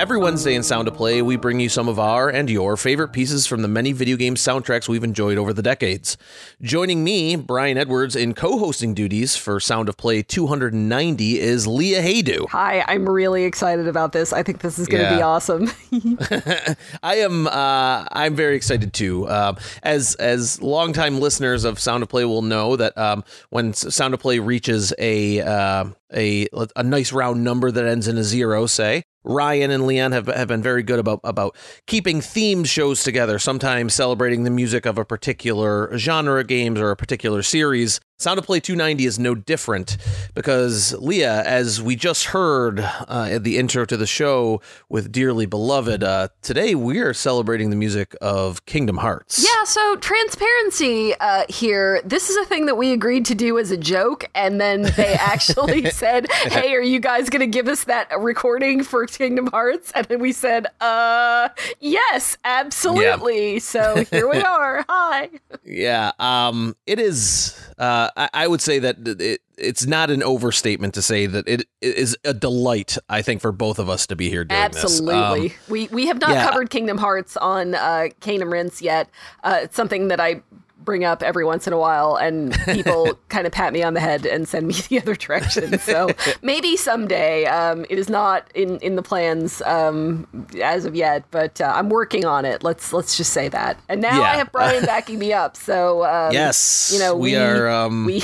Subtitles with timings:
[0.00, 3.08] Every Wednesday in Sound of Play, we bring you some of our and your favorite
[3.08, 6.16] pieces from the many video game soundtracks we've enjoyed over the decades.
[6.62, 12.00] Joining me, Brian Edwards, in co hosting duties for Sound of Play 290 is Leah
[12.00, 12.48] Haydu.
[12.48, 14.32] Hi, I'm really excited about this.
[14.32, 15.16] I think this is going to Yeah.
[15.16, 15.70] be awesome.
[17.02, 17.46] I am.
[17.46, 19.28] Uh, I'm very excited too.
[19.28, 24.14] Um, as as longtime listeners of Sound of Play will know that um, when Sound
[24.14, 28.64] of Play reaches a uh, a a nice round number that ends in a zero,
[28.64, 33.38] say Ryan and Leon have have been very good about about keeping themed shows together.
[33.38, 38.00] Sometimes celebrating the music of a particular genre of games or a particular series.
[38.20, 39.96] Sound of Play 290 is no different
[40.34, 45.46] because Leah, as we just heard uh, at the intro to the show with Dearly
[45.46, 49.42] Beloved, uh, today we are celebrating the music of Kingdom Hearts.
[49.42, 52.02] yeah, so transparency uh, here.
[52.04, 55.14] This is a thing that we agreed to do as a joke, and then they
[55.18, 59.92] actually said, "Hey, are you guys going to give us that recording for Kingdom Hearts?"
[59.94, 61.48] And then we said, "Uh,
[61.80, 64.84] yes, absolutely." So here we are.
[64.90, 65.30] Hi.
[65.64, 67.56] Yeah, um, it is.
[67.80, 71.62] Uh, I, I would say that it, it's not an overstatement to say that it,
[71.80, 72.98] it is a delight.
[73.08, 74.84] I think for both of us to be here doing this.
[74.84, 75.48] Absolutely.
[75.48, 76.46] Um, we we have not yeah.
[76.46, 79.08] covered Kingdom Hearts on uh, Cane and Rinse yet.
[79.42, 80.42] Uh, it's something that I
[80.84, 84.00] bring up every once in a while, and people kind of pat me on the
[84.00, 85.78] head and send me the other direction.
[85.78, 86.10] So
[86.42, 87.46] maybe someday.
[87.46, 90.26] Um, it is not in in the plans um,
[90.62, 92.62] as of yet, but uh, I'm working on it.
[92.62, 93.78] Let's let's just say that.
[93.88, 95.56] And now I have Brian backing me up.
[95.56, 97.68] So um, yes, you know we, are.
[97.68, 98.22] Um, we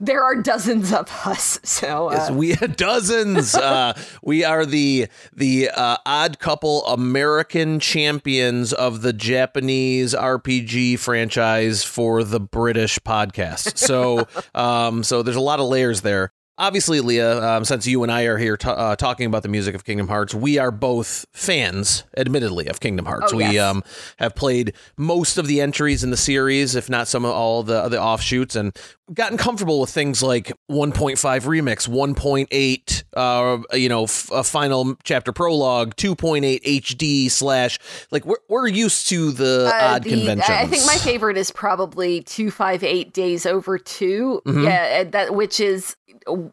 [0.00, 1.60] there are dozens of us.
[1.62, 3.54] So uh, Yes, we have dozens.
[3.54, 11.84] uh, we are the the uh, odd couple American champions of the Japanese RPG franchise
[11.94, 13.78] for the British podcast.
[13.78, 16.32] So, um, so there's a lot of layers there.
[16.56, 19.74] Obviously, Leah, um, since you and I are here t- uh, talking about the music
[19.74, 23.32] of Kingdom Hearts, we are both fans, admittedly, of Kingdom Hearts.
[23.32, 23.60] Oh, we yes.
[23.74, 23.82] um,
[24.18, 27.88] have played most of the entries in the series, if not some of all the
[27.88, 28.72] the offshoots, and
[29.12, 35.32] gotten comfortable with things like 1.5 remix, 1.8, uh, you know, f- a final chapter
[35.32, 37.80] prologue, 2.8 HD slash.
[38.12, 40.48] Like we're we're used to the Uh, odd the- conventions.
[40.48, 44.64] I think my favorite is probably two five eight days over 2 Mm-hmm.
[44.64, 45.96] Yeah, that which is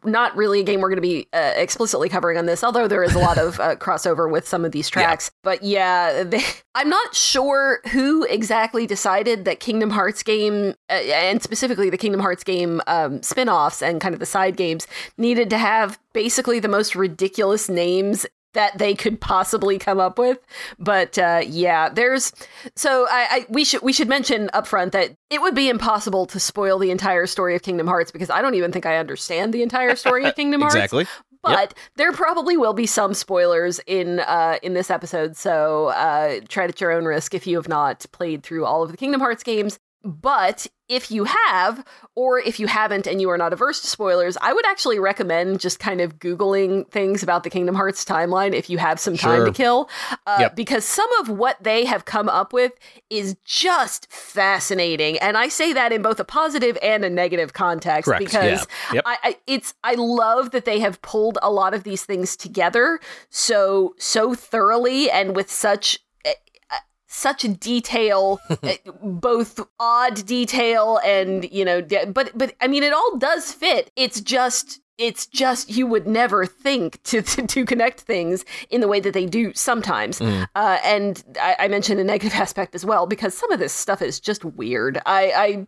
[0.04, 3.02] not really a game we're going to be uh, explicitly covering on this, although there
[3.02, 5.30] is a lot of uh, crossover with some of these tracks.
[5.42, 6.42] But yeah, they,
[6.74, 12.20] I'm not sure who exactly decided that Kingdom Hearts game, uh, and specifically the Kingdom
[12.20, 16.68] Hearts game um, spin-offs and kind of the side games, needed to have basically the
[16.68, 20.38] most ridiculous names that they could possibly come up with.
[20.78, 22.32] But uh, yeah, there's
[22.76, 26.26] so I, I we should we should mention up front that it would be impossible
[26.26, 29.52] to spoil the entire story of Kingdom Hearts because I don't even think I understand
[29.52, 30.74] the entire story of Kingdom Hearts.
[30.74, 31.06] exactly.
[31.42, 36.64] But there probably will be some spoilers in uh, in this episode, so uh, try
[36.64, 39.20] it at your own risk if you have not played through all of the Kingdom
[39.20, 39.80] Hearts games.
[40.04, 44.36] But if you have, or if you haven't and you are not averse to spoilers,
[44.42, 48.68] I would actually recommend just kind of Googling things about the Kingdom Hearts timeline if
[48.68, 49.46] you have some time Sure.
[49.46, 49.88] to kill.
[50.26, 50.56] Uh, Yep.
[50.56, 52.72] Because some of what they have come up with
[53.08, 55.18] is just fascinating.
[55.18, 58.94] And I say that in both a positive and a negative context Correct, because yeah.
[58.94, 59.04] Yep.
[59.06, 62.98] I, I it's I love that they have pulled a lot of these things together
[63.30, 65.98] so so thoroughly and with such
[67.12, 73.16] such detail uh, both odd detail and you know but but I mean it all
[73.18, 78.44] does fit it's just it's just you would never think to, to, to connect things
[78.70, 80.20] in the way that they do sometimes.
[80.20, 80.46] Mm.
[80.54, 84.02] Uh, and I, I mentioned a negative aspect as well because some of this stuff
[84.02, 85.00] is just weird.
[85.06, 85.66] I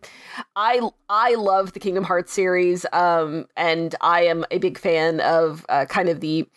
[0.55, 5.19] I I, I love the Kingdom Hearts series, um, and I am a big fan
[5.19, 6.47] of uh, kind of the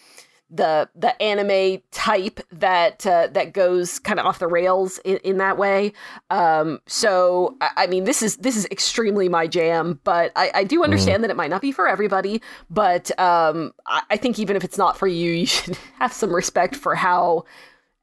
[0.50, 5.36] the the anime type that uh, that goes kind of off the rails in, in
[5.38, 5.92] that way.
[6.30, 10.64] Um, so I, I mean, this is this is extremely my jam, but I, I
[10.64, 12.40] do understand that it might not be for everybody.
[12.70, 16.34] But um, I, I think even if it's not for you, you should have some
[16.34, 17.44] respect for how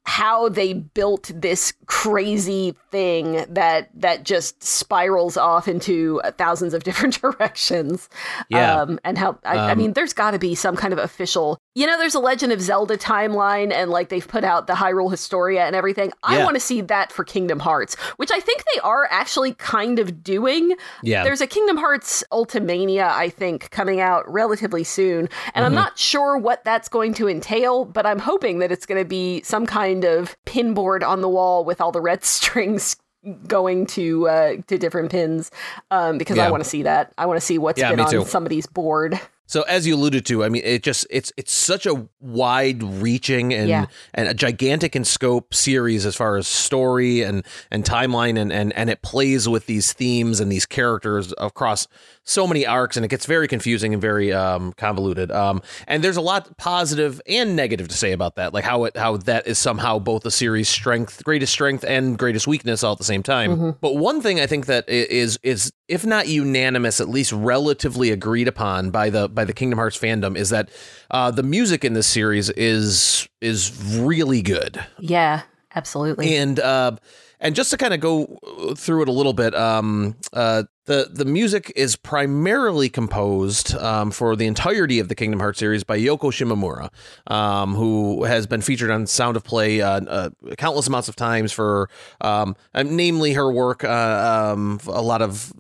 [0.07, 7.19] how they built this crazy thing that that just spirals off into thousands of different
[7.19, 8.07] directions.
[8.50, 8.81] Yeah.
[8.81, 11.57] Um, and how I, I Um, mean, there's got to be some kind of official.
[11.77, 15.12] You know, there's a Legend of Zelda timeline, and like they've put out the Hyrule
[15.12, 16.13] Historia and everything.
[16.24, 16.44] I Yeah.
[16.45, 20.24] want to see that for Kingdom Hearts, which I think they are actually kind of
[20.24, 20.75] doing.
[21.04, 21.25] Yeah.
[21.25, 25.27] There's a Kingdom Hearts Ultimania, I think, coming out relatively soon.
[25.54, 25.75] And I'm Mm-hmm.
[25.75, 29.42] not sure what that's going to entail, but I'm hoping that it's going to be
[29.44, 32.95] some kind of pinboard on the wall with all the red strings
[33.48, 35.51] going to uh, to different pins
[35.92, 36.45] um, because Yeah.
[36.48, 37.12] I want to see that.
[37.18, 39.19] I want to see what's Yeah, been on somebody's board.
[39.47, 43.69] So as you alluded to, I mean, it just it's it's such a wide-reaching and
[43.69, 43.86] Yeah.
[44.13, 48.74] and a gigantic in scope series as far as story and and timeline, and and
[48.74, 51.88] and it plays with these themes and these characters across
[52.25, 55.31] so many arcs, and it gets very confusing and very um, convoluted.
[55.31, 58.98] Um, and there's a lot positive and negative to say about that, like how it
[58.98, 62.98] how that is somehow both the series' strength, greatest strength, and greatest weakness all at
[62.98, 63.75] the same time.
[63.80, 68.12] But one thing I think that is is is if not unanimous, at least relatively
[68.12, 70.69] agreed upon by the by the Kingdom Hearts fandom is that
[71.12, 74.83] uh, the music in this series is is really good.
[75.00, 75.44] Yeah,
[75.74, 76.36] absolutely.
[76.36, 76.98] And uh,
[77.39, 78.39] and just to kind of go
[78.75, 84.35] through it a little bit, um, uh, the the music is primarily composed um, for
[84.35, 86.89] the entirety of the Kingdom Hearts series by Yoko Shimomura,
[87.31, 91.51] um, who has been featured on Sound of Play uh, uh, countless amounts of times
[91.51, 91.89] for,
[92.21, 95.53] um, uh, namely her work, uh, um, a lot of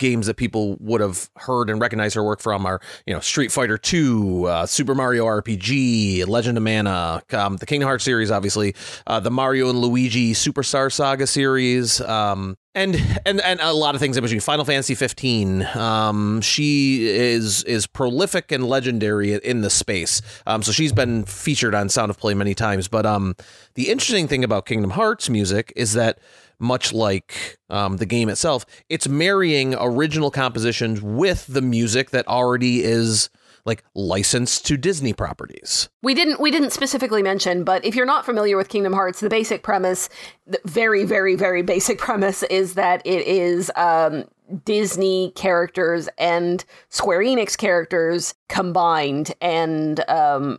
[0.00, 3.52] games that people would have heard and recognized her work from are, you know, Street
[3.52, 8.74] Fighter 2, uh, Super Mario RPG, Legend of Mana, um, the Kingdom Hearts series, obviously,
[9.06, 12.96] uh, the Mario and Luigi Superstar Saga series, um, and
[13.26, 14.40] and and a lot of things in between.
[14.40, 15.62] Final Fantasy 15.
[15.74, 20.22] Um, she is is prolific and legendary in the space.
[20.46, 22.88] Um, so she's been featured on Sound of Play many times.
[22.88, 23.34] But um,
[23.74, 26.18] the interesting thing about Kingdom Hearts music is that
[26.60, 32.84] much like um, the game itself, it's marrying original compositions with the music that already
[32.84, 33.30] is
[33.64, 35.88] like licensed to Disney properties.
[36.02, 39.28] We didn't we didn't specifically mention, but if you're not familiar with Kingdom Hearts, the
[39.28, 40.08] basic premise,
[40.46, 44.24] the very very very basic premise is that it is um,
[44.64, 50.58] Disney characters and Square Enix characters combined, and um,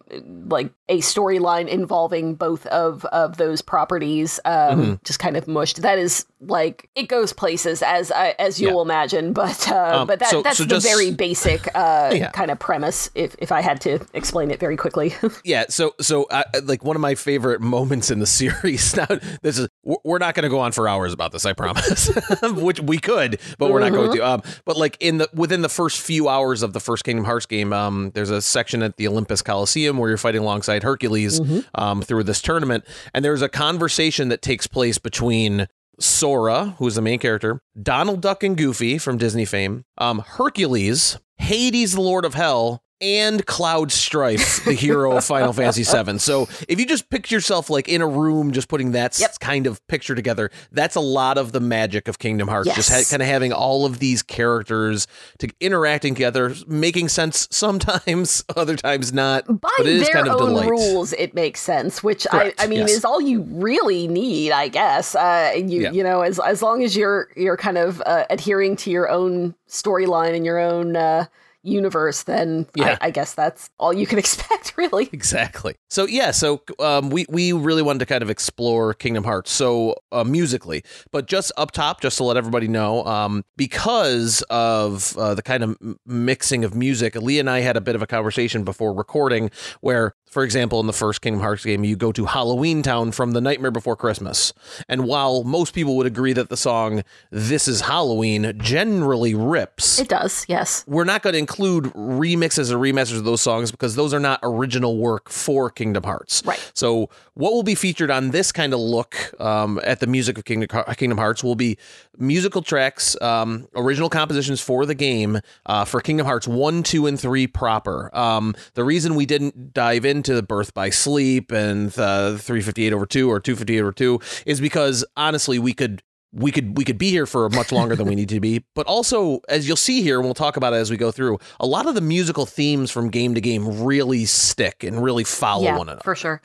[0.49, 5.81] like a storyline involving both of of those properties, um, just kind of mushed.
[5.81, 8.81] That is like it goes places as as you'll Yeah.
[8.81, 12.31] imagine, but uh, Um, but that so- that's so the just- very basic uh, Yeah.
[12.31, 13.09] kind of premise.
[13.15, 15.13] If if I had to explain it very quickly.
[15.43, 18.95] Yeah, so so uh, like one of my favorite moments in the series.
[18.95, 19.07] Now,
[19.41, 22.11] this is we're- not going to go on for hours about this, I promise.
[22.43, 24.21] Which we could, but we're not going to.
[24.27, 27.45] Um, but like in the within the first few hours of the first Kingdom Hearts
[27.47, 31.41] game, um, there's a section at the Olympus Coliseum where you're fighting alongside Hercules
[31.75, 32.85] um, through this tournament,
[33.15, 35.67] and there's a conversation that takes place between
[35.99, 41.93] Sora, who's the main character, Donald Duck and Goofy from Disney fame, um, Hercules, Hades,
[41.93, 46.19] the Lord of Hell, and Cloud Strife, the hero of Final Fantasy VII.
[46.19, 49.39] So if you just picture yourself like in a room, just putting that Yep.
[49.39, 52.73] kind of picture together, that's a lot of the magic of Kingdom Hearts.
[52.75, 55.07] Just ha- kind of having all of these characters
[55.39, 59.45] to interacting together, making sense sometimes, other times not.
[59.47, 60.69] by but it is their kind of own delight.
[60.69, 62.91] rules it makes sense which Correct, I, I mean yes.
[62.91, 65.91] is all you really need i guess uh, you Yeah.
[65.91, 69.55] you know as, as long as you're you're kind of uh, adhering to your own
[69.67, 71.25] storyline and your own uh,
[71.63, 72.97] universe then Yeah.
[73.01, 75.75] I, I guess that's all you can expect really Exactly.
[75.89, 79.95] So yeah, so um, we we really wanted to kind of explore Kingdom Hearts so
[80.11, 85.35] uh, musically, but just up top, just to let everybody know, um, because of uh,
[85.35, 88.63] the kind of mixing of music, Lee and I had a bit of a conversation
[88.63, 89.51] before recording,
[89.81, 93.33] where, for example, in the first Kingdom Hearts game, you go to Halloween Town from
[93.33, 94.53] The Nightmare Before Christmas,
[94.87, 100.07] and while most people would agree that the song "This Is Halloween" generally rips, it
[100.07, 104.13] does yes we're not going to include remixes or remasters of those songs because those
[104.13, 106.41] are not original work for Kingdom Hearts.
[106.45, 106.71] Right.
[106.73, 110.45] So what will be featured on this kind of look um, at the music of
[110.45, 111.77] Kingdom, Kingdom Hearts will be
[112.17, 117.19] musical tracks, um, original compositions for the game uh, for Kingdom Hearts one, two, and
[117.19, 118.15] three proper.
[118.15, 123.07] Um, the reason we didn't dive into the Birth by Sleep and uh, 358 over
[123.07, 127.09] two or 258 over two is because honestly we could we could we could be
[127.09, 128.63] here for much longer than we need to be.
[128.75, 131.39] But also as you'll see here and we'll talk about it as we go through
[131.59, 135.63] a lot of the musical themes from game to game really stick and really follow
[135.63, 136.01] yeah one another.
[136.03, 136.41] for sure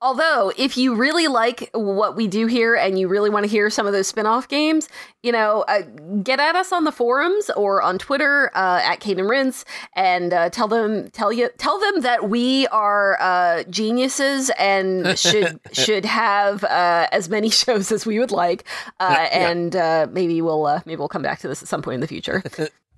[0.00, 3.68] Although, if you really like what we do here and you really want to hear
[3.68, 4.88] some of those spin-off games,
[5.24, 5.82] you know, uh,
[6.22, 9.64] get at us on the forums or on Twitter uh, at and Rinse
[9.94, 15.58] and uh, tell them tell you tell them that we are uh, geniuses and should
[15.72, 18.64] should have uh, as many shows as we would like,
[19.00, 21.94] uh, and uh, maybe we'll uh, maybe we'll come back to this at some point
[21.94, 22.42] in the future.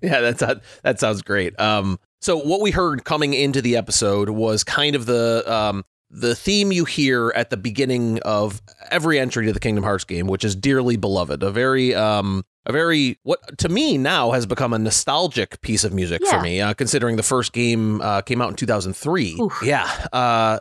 [0.02, 0.42] Yeah, that's
[0.82, 1.58] that sounds great.
[1.58, 6.34] Um, so what we heard coming into the episode was kind of the um the
[6.34, 10.44] theme you hear at the beginning of every entry to the Kingdom Hearts game, which
[10.44, 14.78] is dearly beloved, a very um a very what to me now has become a
[14.78, 16.30] nostalgic piece of music Yeah.
[16.36, 19.36] for me, uh, considering the first game uh, came out in 2003.
[19.40, 19.62] Oof.
[19.64, 20.58] Yeah, uh,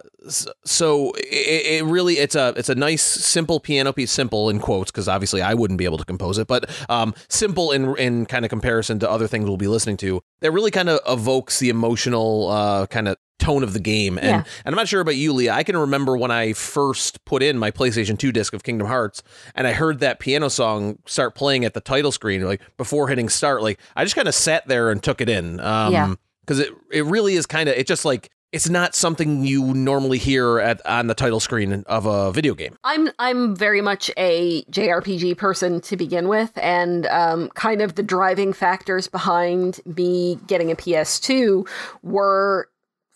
[0.66, 4.92] so it, it really it's a it's a nice simple piano piece, simple in quotes
[4.92, 8.46] because obviously I wouldn't be able to compose it, but um, simple in in kind
[8.46, 10.22] of comparison to other things we'll be listening to.
[10.42, 14.18] That really kind of evokes the emotional uh, kind of tone of the game.
[14.18, 14.44] And Yeah.
[14.66, 15.54] and I'm not sure about you, Leah.
[15.54, 19.24] I can remember when I first put in my PlayStation 2 disc of Kingdom Hearts
[19.56, 23.30] and I heard that piano song start playing at the title screen, like before hitting
[23.30, 23.64] start.
[23.64, 25.60] Like I just kind of sat there and took it in.
[25.60, 26.14] Um Yeah.
[26.42, 30.18] because it it really is kind of it just like it's not something you normally
[30.18, 32.76] hear at on the title screen of a video game.
[32.84, 38.02] I'm I'm very much a JRPG person to begin with, and um, kind of the
[38.02, 41.68] driving factors behind me getting a PS2
[42.02, 42.68] were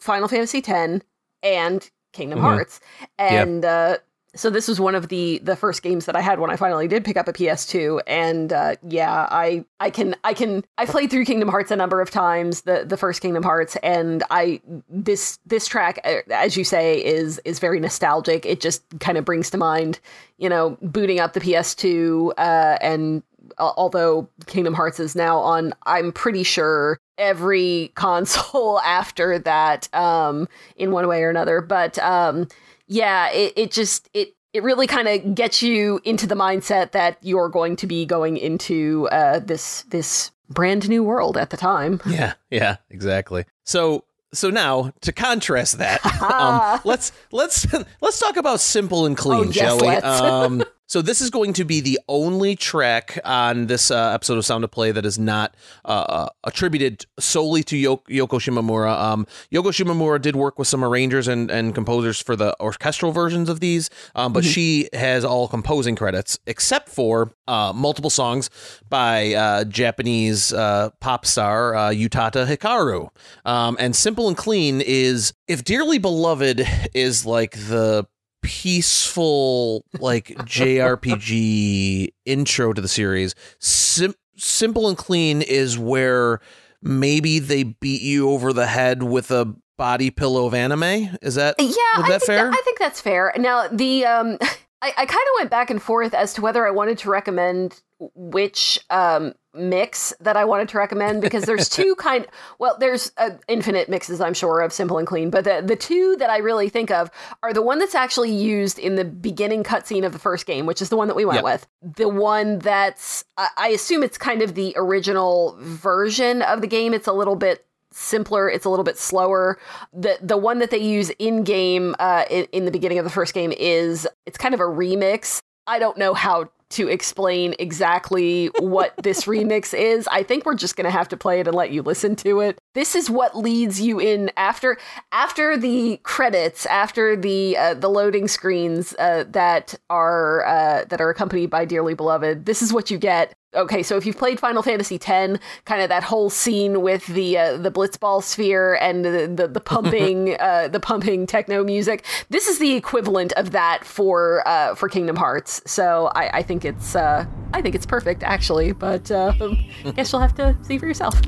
[0.04, 1.04] Final Fantasy X
[1.42, 2.44] and Kingdom Mhm.
[2.44, 2.80] Hearts,
[3.18, 3.98] and uh,
[4.36, 6.88] so this was one of the the first games that I had when I finally
[6.88, 11.10] did pick up a PS2, and uh, yeah, I I can I can I played
[11.12, 15.40] through Kingdom Hearts a number of times, the the first Kingdom Hearts, and I this
[15.46, 18.46] this track, uh, as you say, is is very nostalgic.
[18.46, 20.00] It just kind of brings to mind,
[20.38, 23.24] you know, booting up the PS2, uh, and
[23.58, 30.92] although Kingdom Hearts is now on, I'm pretty sure every console after that, um, in
[30.92, 31.62] one way or another.
[31.62, 32.48] But um,
[32.88, 37.18] yeah, it, it just it it really kind of gets you into the mindset that
[37.22, 42.00] you're going to be going into uh, this this brand new world at the time.
[42.08, 43.46] Yeah, yeah, exactly.
[43.66, 47.66] So so now to contrast that, um, let's let's
[48.02, 49.88] let's talk about simple and clean, Oh, yes, shall we?
[49.88, 54.46] Um, so this is going to be the only track on this uh, episode of
[54.46, 58.96] Sound of Play that is not uh, uh, attributed solely to Yo- Yoko Shimomura.
[58.96, 63.50] Um, Yoko Shimomura did work with some arrangers and, and composers for the orchestral versions
[63.50, 68.52] of these, um, but she has all composing credits except for uh, multiple songs
[68.88, 73.10] by uh, Japanese uh, pop star uh, Utada Hikaru.
[73.50, 76.62] Um, and Simple and Clean is, if Dearly Beloved
[76.94, 78.06] is like the
[78.44, 86.40] peaceful, like JRPG intro to the series, Sim- Simple and Clean is where
[86.82, 91.18] maybe they beat you over the head with a body pillow of anime.
[91.22, 92.50] Is that Yeah, Would I that think fair?
[92.52, 93.34] I think that's fair.
[93.38, 94.38] Now the um,
[94.82, 97.82] I, I kind of went back and forth as to whether I wanted to recommend
[98.16, 102.28] which um mix that I wanted to recommend because there's two kind.
[102.60, 106.16] Well, there's uh, infinite mixes, I'm sure, of simple and clean, but the the two
[106.18, 107.10] that I really think of
[107.42, 110.82] are the one that's actually used in the beginning cutscene of the first game, which
[110.82, 111.44] is the one that we went Yep.
[111.44, 111.68] with.
[111.98, 116.94] The one that's I, I assume it's kind of the original version of the game.
[116.94, 119.60] It's a little bit simpler it's a little bit slower
[119.94, 123.12] the the one that they use in game uh in, in the beginning of the
[123.12, 128.48] first game is it's kind of a remix i don't know how to explain exactly
[128.60, 130.08] what this remix is.
[130.12, 132.42] I think we're just going to have to play it and let you listen to
[132.42, 132.60] it.
[132.74, 134.78] This is what leads you in after
[135.12, 141.10] after the credits after the uh, the loading screens uh, that are uh, that are
[141.10, 142.46] accompanied by dearly beloved.
[142.46, 145.90] This is what you get okay, so if you've played Final Fantasy X, kind of
[145.90, 150.68] that whole scene with the uh, the blitzball sphere and the the, the pumping uh,
[150.68, 155.62] the pumping techno music, this is the equivalent of that for uh, for Kingdom Hearts.
[155.66, 159.34] So I, I think it's uh, I think it's perfect actually, but uh,
[159.96, 161.20] guess you'll have to see for yourself.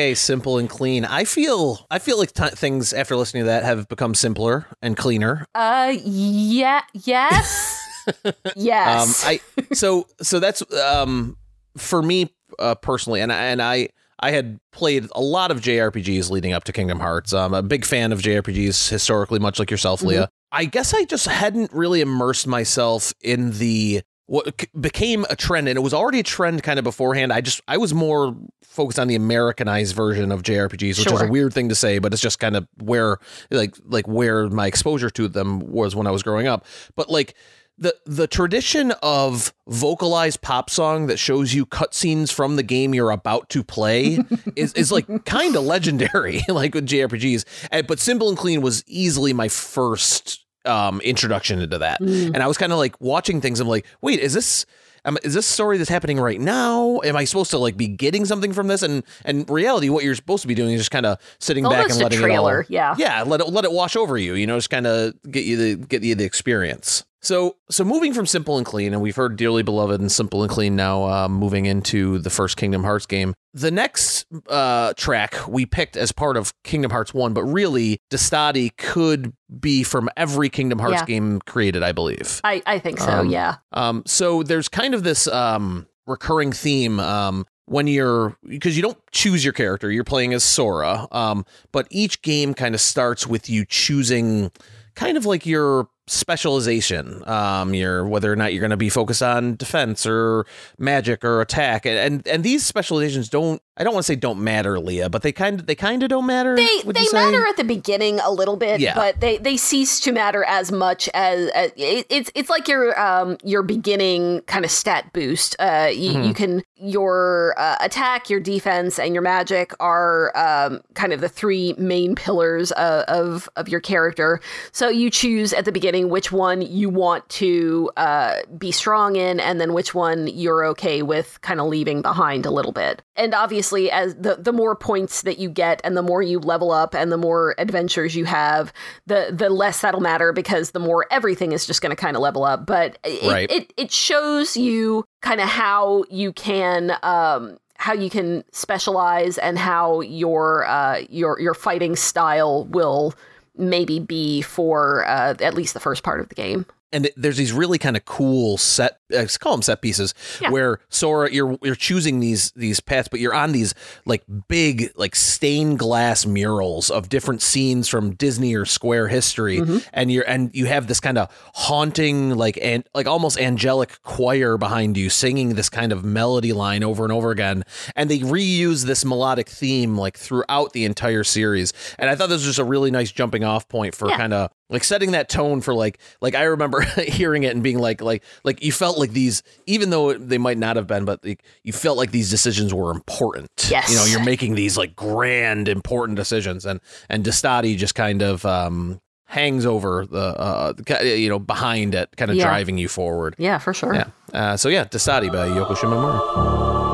[0.00, 1.04] Okay, simple and clean.
[1.04, 4.96] I feel I feel like t- things after listening to that have become simpler and
[4.96, 5.44] cleaner.
[5.54, 7.78] Uh, yeah, yes,
[8.56, 9.24] yes.
[9.26, 11.36] Um, I so so that's um
[11.76, 13.88] for me uh, personally, and I, and I
[14.18, 17.34] I had played a lot of JRPGs leading up to Kingdom Hearts.
[17.34, 20.30] I'm a big fan of JRPGs historically, much like yourself, Leah.
[20.50, 25.76] I guess I just hadn't really immersed myself in the what became a trend, and
[25.76, 27.32] it was already a trend kind of beforehand.
[27.32, 31.26] I just I was more focused on the Americanized version of JRPGs, which is a
[31.26, 33.18] weird thing to say, but it's just kind of where
[33.50, 36.64] like like where my exposure to them was when I was growing up.
[36.94, 37.34] But like
[37.76, 43.10] the the tradition of vocalized pop song that shows you cutscenes from the game you're
[43.10, 44.20] about to play
[44.54, 47.44] is is like kind of legendary, like with JRPGs.
[47.72, 52.34] And, but Simple and Clean was easily my first um, introduction into that, Mm.
[52.34, 53.60] and I was kind of like watching things.
[53.60, 54.66] I'm like, wait, is this?
[55.06, 57.00] Um, is this story that's happening right now?
[57.04, 58.82] Am I supposed to like be getting something from this?
[58.82, 61.72] And and reality, what you're supposed to be doing is just kind of sitting back
[61.72, 62.94] Almost and a letting trailer, it all, yeah.
[62.98, 64.34] yeah, let it let it wash over you.
[64.34, 67.04] You know, just kind of get you the get you the experience.
[67.22, 70.50] So so moving from simple and clean, and we've heard dearly beloved and simple and
[70.50, 71.04] clean now.
[71.04, 76.12] Uh, moving into the first Kingdom Hearts game, the next uh, track we picked as
[76.12, 81.04] part of Kingdom Hearts One, but really Destati could be from every Kingdom Hearts Yeah.
[81.04, 82.40] game created, I believe.
[82.42, 83.10] I, I think so.
[83.10, 83.56] Um, yeah.
[83.72, 88.98] Um, so there's kind of this um, recurring theme um, when you're because you don't
[89.12, 91.06] choose your character, you're playing as Sora.
[91.12, 94.50] Um, but each game kind of starts with you choosing
[94.94, 97.26] kind of like your specialization.
[97.28, 100.46] Um, your whether or not you're going to be focused on defense or
[100.78, 103.62] magic or attack, and and, and these specializations don't.
[103.80, 106.10] I don't want to say don't matter, Leah, but they kind of they kind of
[106.10, 106.54] don't matter.
[106.54, 108.94] They they matter at the beginning a little bit, Yeah.
[108.94, 112.98] but they they cease to matter as much as, as it, it's it's like your
[113.00, 115.56] um your beginning kind of stat boost.
[115.58, 116.22] Uh, you, Mm-hmm.
[116.24, 121.28] you can your uh, attack, your defense, and your magic are um kind of the
[121.28, 124.40] three main pillars of, of of your character.
[124.72, 129.40] So you choose at the beginning which one you want to uh be strong in,
[129.40, 133.00] and then which one you're okay with kind of leaving behind a little bit.
[133.16, 136.70] And obviously, as the the more points that you get, and the more you level
[136.72, 138.72] up, and the more adventures you have,
[139.06, 142.22] the the less that'll matter because the more everything is just going to kind of
[142.22, 142.66] level up.
[142.66, 143.50] But it, Right.
[143.50, 149.58] it it shows you kind of how you can um how you can specialize and
[149.58, 153.14] how your uh your your fighting style will
[153.56, 156.64] maybe be for uh, at least the first part of the game.
[156.92, 158.98] And there's these really kind of cool set
[159.40, 160.50] call them set pieces Yeah.
[160.50, 163.74] where Sora you're you're choosing these these paths but you're on these
[164.06, 169.78] like big like stained glass murals of different scenes from Disney or Square history Mm-hmm.
[169.92, 174.56] and you're and you have this kind of haunting like and like almost angelic choir
[174.58, 177.64] behind you singing this kind of melody line over and over again
[177.96, 182.38] and they reuse this melodic theme like throughout the entire series and I thought this
[182.38, 184.16] was just a really nice jumping off point for Yeah.
[184.16, 187.78] kind of like setting that tone for like like I remember hearing it and being
[187.78, 191.22] like like like you felt like these even though they might not have been but
[191.24, 193.90] like, you felt like these decisions were important Yes.
[193.90, 198.46] you know you're making these like grand important decisions and and Destati just kind of
[198.46, 202.44] um hangs over the uh you know behind it kind of Yeah.
[202.44, 203.94] driving you forward Yeah, for sure.
[203.94, 206.89] yeah uh, so yeah Destati by Yoko Shimomura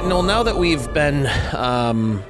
[0.00, 0.22] right, Noel.
[0.22, 2.22] Now that we've been, um,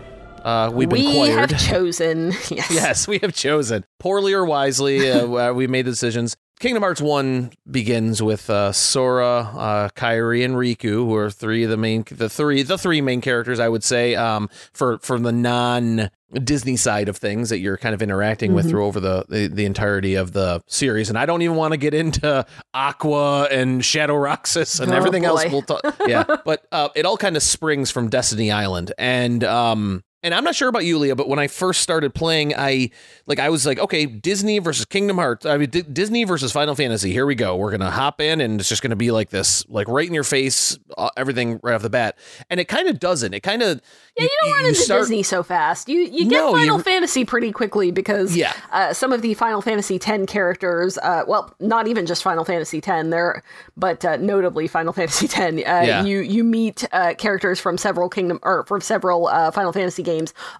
[0.44, 1.50] uh, we've been we quired.
[1.50, 2.33] have chosen.
[2.50, 2.70] Yes.
[2.70, 5.11] yes, we have chosen poorly or wisely.
[5.16, 6.37] Uh, we made the decisions.
[6.61, 11.70] Kingdom Hearts One begins with uh, Sora, uh, Kairi, and Riku, who are three of
[11.70, 13.61] the main, the three, the three main characters.
[13.61, 17.95] I would say um, for for the non Disney side of things that you're kind
[17.95, 18.71] of interacting with Mhm.
[18.71, 21.09] through over the, the the entirety of the series.
[21.09, 25.25] And I don't even want to get into Aqua and Shadow Roxas and Oh, everything
[25.25, 25.45] else.
[25.51, 25.81] We'll talk.
[26.07, 30.45] Yeah, but uh, it all kind of springs from Destiny Island, and um, and I'm
[30.45, 32.91] not sure about you, Leah, but when I first started playing, I
[33.27, 35.47] like I was like, okay, Disney versus Kingdom Hearts.
[35.47, 37.12] I mean, D- Disney versus Final Fantasy.
[37.12, 37.57] Here we go.
[37.57, 40.25] We're gonna hop in, and it's just gonna be like this, like right in your
[40.25, 42.19] face, uh, everything right off the bat.
[42.51, 43.33] And it kind of doesn't.
[43.33, 43.81] It kind of
[44.19, 45.89] Yeah, you don't run into start- Disney so fast.
[45.89, 48.53] You you get No, you- Final Fantasy pretty quickly because Yeah.
[48.73, 52.79] uh, some of the Final Fantasy X characters, uh, well, not even just Final Fantasy
[52.85, 53.43] X, there,
[53.77, 55.37] but uh, notably Final Fantasy X.
[55.39, 55.53] Uh,
[55.87, 56.03] Yeah.
[56.05, 60.15] You you meet uh, characters from several Kingdom or from several uh, Final Fantasy games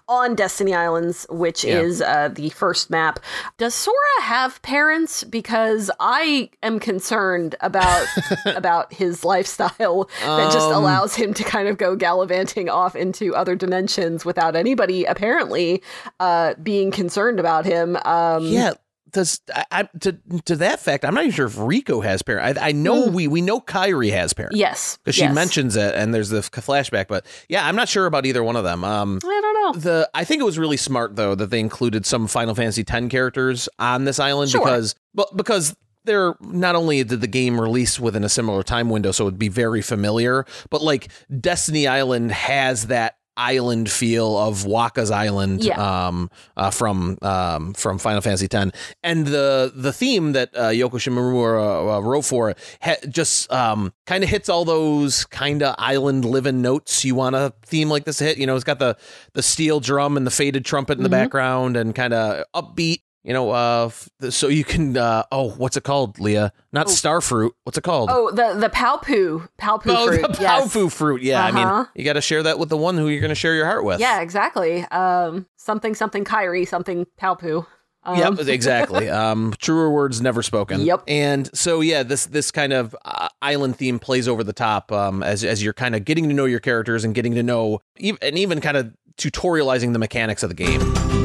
[0.07, 1.79] on Destiny Islands, which Yeah.
[1.81, 3.19] is uh, the first map.
[3.57, 5.23] Does Sora have parents?
[5.23, 8.07] Because I am concerned about
[8.45, 13.35] about his lifestyle that just Um, allows him to kind of go gallivanting off into
[13.35, 15.81] other dimensions without anybody apparently
[16.19, 17.97] uh, being concerned about him.
[18.05, 18.73] Um, yeah.
[19.11, 21.05] Does I, I to to that fact?
[21.05, 22.59] I'm not even sure if Riku has parents.
[22.59, 24.97] I, I know we we know Kairi has parents Yes.
[24.97, 27.07] because she mentions it, and there's the flashback.
[27.07, 28.83] But yeah, I'm not sure about either one of them.
[28.83, 29.79] Um, I don't know.
[29.81, 33.07] the I think it was really smart though that they included some Final Fantasy X
[33.09, 34.61] characters on this island Sure.
[34.61, 39.11] because but because they're not only did the game release within a similar time window,
[39.11, 41.09] so it'd be very familiar, but like
[41.41, 45.79] Destiny Island has that island feel of Wakka's Island Yeah.
[46.07, 48.71] um uh, from um from Final Fantasy X
[49.03, 54.23] and the the theme that uh, Yoko Shimomura uh, wrote for ha- just um kind
[54.23, 58.17] of hits all those kind of island living notes you want a theme like this
[58.17, 58.97] to hit you know it's got the
[59.33, 61.11] the steel drum and the faded trumpet in the Mhm.
[61.11, 63.89] background and kind of upbeat you know uh
[64.29, 66.89] so you can uh oh what's it called Leah not Oh.
[66.91, 70.21] starfruit what's it called Oh, the the Paopu Paopu Oh, fruit.
[70.33, 70.93] the yes.
[70.93, 71.21] Fruit.
[71.21, 71.85] Yeah, I mean, Uh-huh.
[71.93, 73.83] you got to share that with the one who you're going to share your heart
[73.83, 73.99] with.
[73.99, 74.83] Yeah, exactly.
[74.85, 77.65] Um, something something Kairi, something Paopu.
[78.03, 79.09] Um, yep, exactly.
[79.09, 80.79] Um, truer words never spoken.
[80.81, 81.03] Yep.
[81.09, 85.21] And so yeah, this this kind of uh, island theme plays over the top um,
[85.23, 88.37] as as you're kind of getting to know your characters and getting to know and
[88.39, 91.16] even kind of tutorializing the mechanics of the game.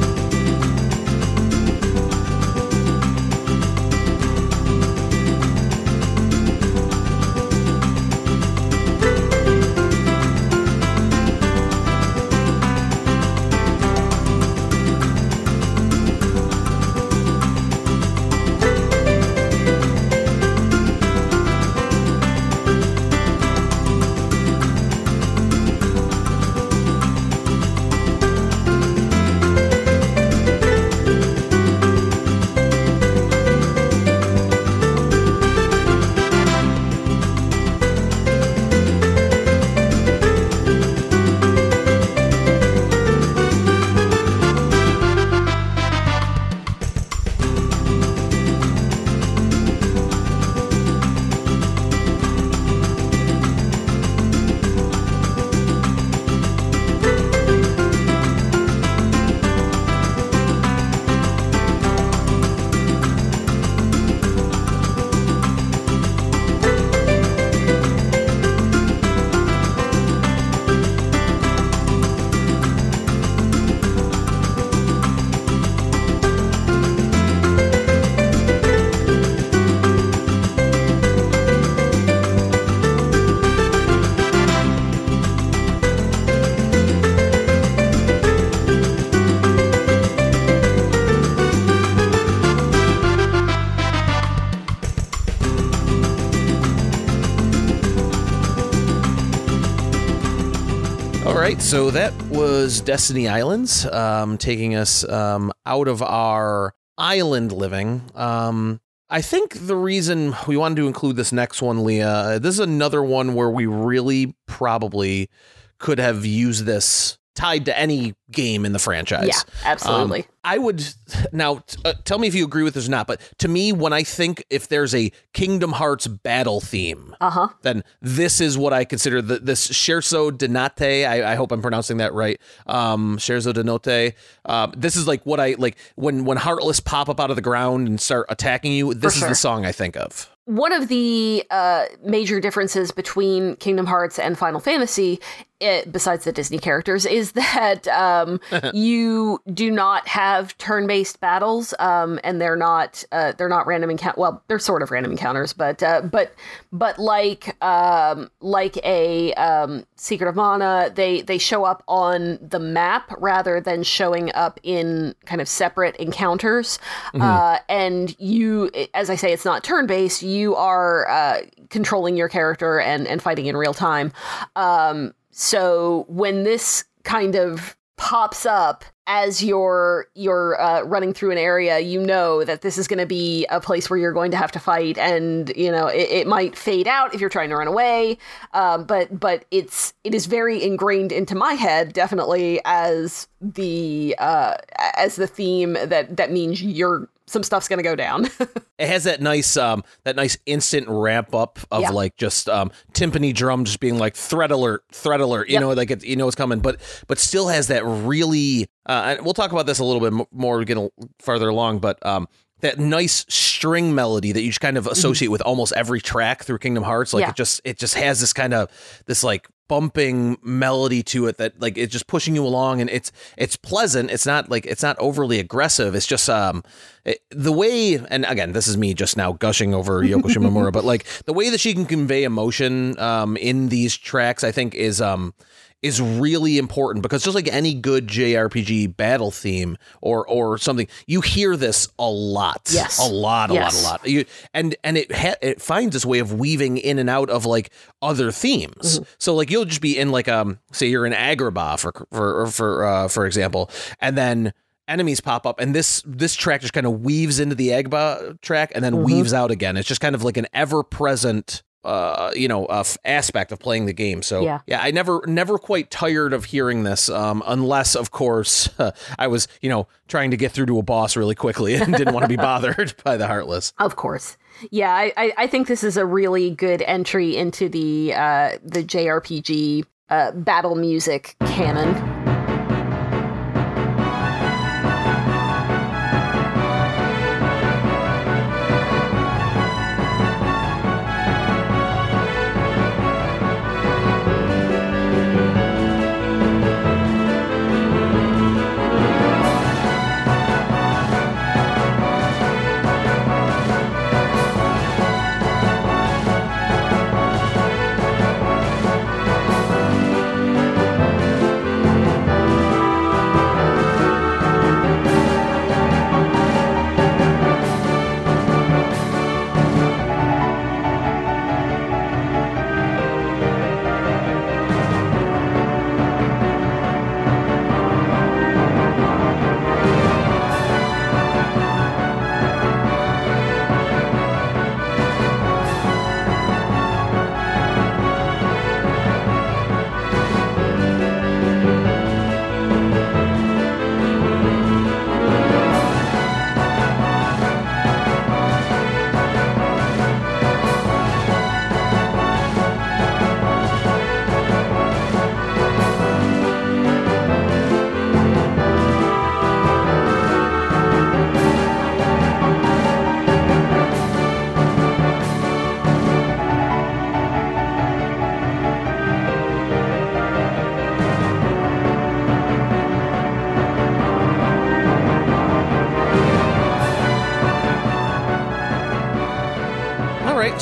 [101.73, 108.03] So that was Destiny Islands, um, taking us um, out of our island living.
[108.13, 112.59] Um, I think the reason we wanted to include this next one, Leah, this is
[112.59, 115.31] another one where we really probably
[115.79, 119.29] could have used this tied to any game in the franchise.
[119.29, 120.27] yeah, absolutely.
[120.43, 120.83] I would
[121.31, 123.07] now t- uh, tell me if you agree with this or not.
[123.07, 127.47] But to me, when I think if there's a Kingdom Hearts battle theme, Uh-huh.
[127.61, 130.81] then this is what I consider the, this Scherzo de Notte.
[130.81, 132.39] I, I hope I'm pronouncing that right.
[132.67, 134.13] Um, Scherzo de Notte.
[134.45, 137.41] Uh, this is like what I like when when Heartless pop up out of the
[137.41, 138.93] ground and start attacking you.
[138.93, 140.29] This is the song I think of.
[140.45, 145.21] One of the uh, major differences between Kingdom Hearts and Final Fantasy,
[145.63, 148.39] it, besides the Disney characters, is that um,
[148.73, 154.19] you do not have turn-based battles, um, and they're not uh, they're not random encounter.
[154.19, 156.33] Well, they're sort of random encounters, but uh, but
[156.71, 162.59] but like um, like a um, Secret of Mana, they they show up on the
[162.59, 166.79] map rather than showing up in kind of separate encounters.
[167.13, 170.23] Uh, and you, as I say, it's not turn-based.
[170.23, 174.11] You are uh, controlling your character and and fighting in real time.
[174.55, 181.37] Um, so when this kind of pops up as you're you're uh, running through an
[181.37, 184.37] area, you know that this is going to be a place where you're going to
[184.37, 187.57] have to fight, and you know it, it might fade out if you're trying to
[187.57, 188.17] run away.
[188.53, 194.55] Um, but but it's it is very ingrained into my head, definitely as the uh,
[194.95, 198.27] as the theme that that means you're some stuff's going to go down.
[198.79, 201.89] It has that nice um that nice instant ramp up of Yeah.
[201.91, 205.61] like just um timpani drum just being like threat alert threat alert you Yep.
[205.61, 209.23] know like it, you know it's coming but but still has that really uh and
[209.25, 212.27] we'll talk about this a little bit mo- more getting farther along but um
[212.61, 216.57] that nice string melody that you just kind of associate with almost every track through
[216.57, 217.27] Kingdom Hearts like Mm-hmm.
[217.27, 217.31] Yeah.
[217.31, 218.69] it just it just has this kind of
[219.05, 223.11] this like bumping melody to it that like it's just pushing you along and it's
[223.37, 224.11] it's pleasant.
[224.11, 225.95] It's not like it's not overly aggressive.
[225.95, 226.63] It's just um
[227.05, 230.83] it- the way and again this is me just now gushing over Yoko Shimomura but
[230.83, 235.01] like the way that she can convey emotion um in these tracks I think is
[235.01, 235.33] um
[235.83, 241.21] is really important because just like any good JRPG battle theme or or something you
[241.21, 242.97] hear this a lot Yes.
[242.99, 243.83] a lot a Yes.
[243.83, 244.07] lot a lot.
[244.09, 247.45] You and and it ha- it finds its way of weaving in and out of
[247.45, 247.69] like
[248.01, 248.99] other themes.
[249.19, 252.85] So like you'll just be in like um say you're in Agrabah for for for
[252.85, 253.69] uh, for example
[253.99, 254.53] and then
[254.87, 258.71] enemies pop up and this this track just kind of weaves into the Agrabah track
[258.75, 259.77] and then weaves out again.
[259.77, 263.59] It's just kind of like an ever present uh you know uh, f- aspect of
[263.59, 264.59] playing the game so Yeah.
[264.81, 268.69] i never never quite tired of hearing this um unless of course
[269.19, 272.13] i was you know trying to get through to a boss really quickly and didn't
[272.13, 274.37] want to be bothered by the heartless Of course.
[274.69, 278.83] Yeah, I, I, I think this is a really good entry into the uh, the
[278.83, 282.22] JRPG uh, battle music canon.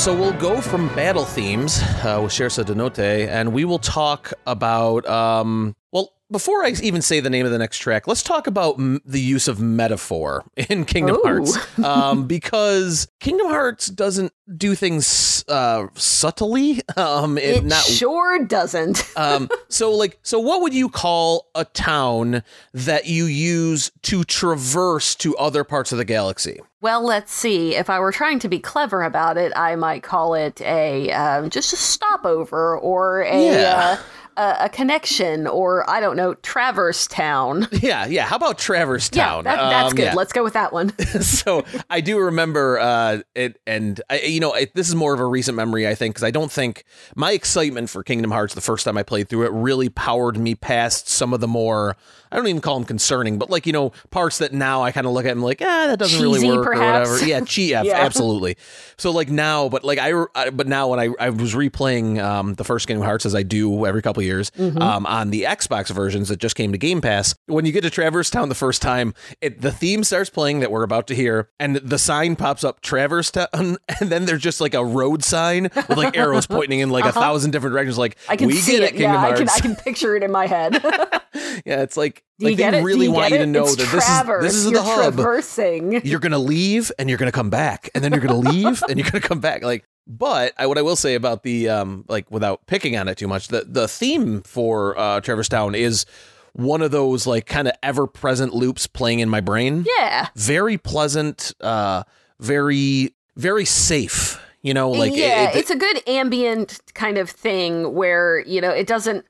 [0.02, 4.34] So we'll go from battle themes uh, with Scherzo de Notte, and we will talk
[4.48, 5.08] about.
[5.08, 8.80] Um, well, before I even say the name of the next track, let's talk about
[8.80, 11.24] m- the use of metaphor in Kingdom Ooh.
[11.24, 16.82] Hearts, um, because Kingdom Hearts doesn't do things uh, subtly.
[16.98, 19.12] Um, it, not sure doesn't.
[19.18, 25.16] um, so like, so what would you call a town that you use to traverse
[25.16, 26.60] to other parts of the galaxy?
[26.82, 27.76] Well, let's see.
[27.76, 31.50] If I were trying to be clever about it, I might call it a um,
[31.52, 34.00] just a stopover or a Yeah.
[34.38, 37.68] A, a connection, or I don't know, Traverse Town.
[37.82, 38.26] Yeah, yeah.
[38.26, 39.44] How about Traverse Town?
[39.46, 40.04] Yeah, that, that's Um, good.
[40.04, 40.14] yeah.
[40.14, 40.98] Let's go with that one.
[41.22, 45.20] so I do remember uh, it, and I, you know, it, this is more of
[45.20, 46.84] a recent memory, I think, because I don't think
[47.16, 50.54] my excitement for Kingdom Hearts the first time I played through it really powered me
[50.56, 51.96] past some of the more.
[52.32, 55.06] I don't even call them concerning, but like you know, parts that now I kind
[55.08, 57.10] of look at and like, ah, that doesn't Cheesy, really work perhaps?
[57.10, 57.28] or whatever.
[57.30, 58.00] Yeah, yeah, Yeah.
[58.06, 58.56] absolutely.
[58.98, 62.54] So like now, but like I, I- but now when I, I was replaying um,
[62.54, 64.82] the first Kingdom Hearts as I do every couple years Mm-hmm.
[64.82, 67.90] um, on the Xbox versions that just came to Game Pass, when you get to
[67.90, 71.50] Traverse Town the first time, it the theme starts playing that we're about to hear,
[71.60, 73.78] and the sign pops up Traverse Town, and
[74.10, 77.52] then there's just like a road sign with like arrows pointing in like a thousand
[77.52, 77.98] different directions.
[77.98, 78.34] Like Uh-huh.
[78.34, 78.86] I can we see get it.
[78.86, 79.40] it, Kingdom yeah, I Hearts.
[79.40, 79.50] can.
[79.50, 80.74] I can picture it in my head.
[81.66, 83.92] yeah, it's like Do you like they really you want you to know it's that
[83.92, 85.14] this is this is You're the hub.
[85.16, 86.02] traversing.
[86.06, 89.10] you're gonna leave and you're gonna come back and then you're gonna leave and you're
[89.10, 89.84] gonna come back like
[90.18, 93.28] but I, what I will say about the um like without picking on it too
[93.28, 96.06] much the the theme for uh Traverse Town is
[96.54, 100.28] one of those like kind of ever present loops playing in my brain Yeah.
[100.36, 102.04] very pleasant uh
[102.40, 107.94] very very safe you know like yeah, it- it's a good ambient kind of thing
[107.94, 109.26] where you know it doesn't.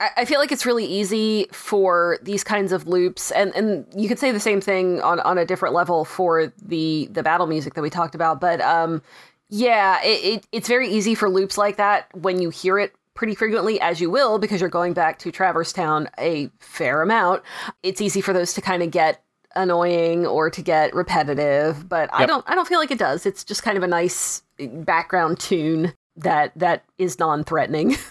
[0.00, 4.08] I I feel like it's really easy for these kinds of loops, and and you
[4.08, 7.74] could say the same thing on on a different level for the the battle music
[7.74, 8.40] that we talked about.
[8.40, 9.00] But um,
[9.54, 13.36] yeah, it, it it's very easy for loops like that when you hear it pretty
[13.36, 17.44] frequently, as you will, because you're going back to Traverse Town a fair amount.
[17.84, 19.22] It's easy for those to kind of get
[19.54, 23.24] annoying or to get repetitive but i don't i don't feel like it does.
[23.24, 27.96] It's just kind of a nice background tune that that is non-threatening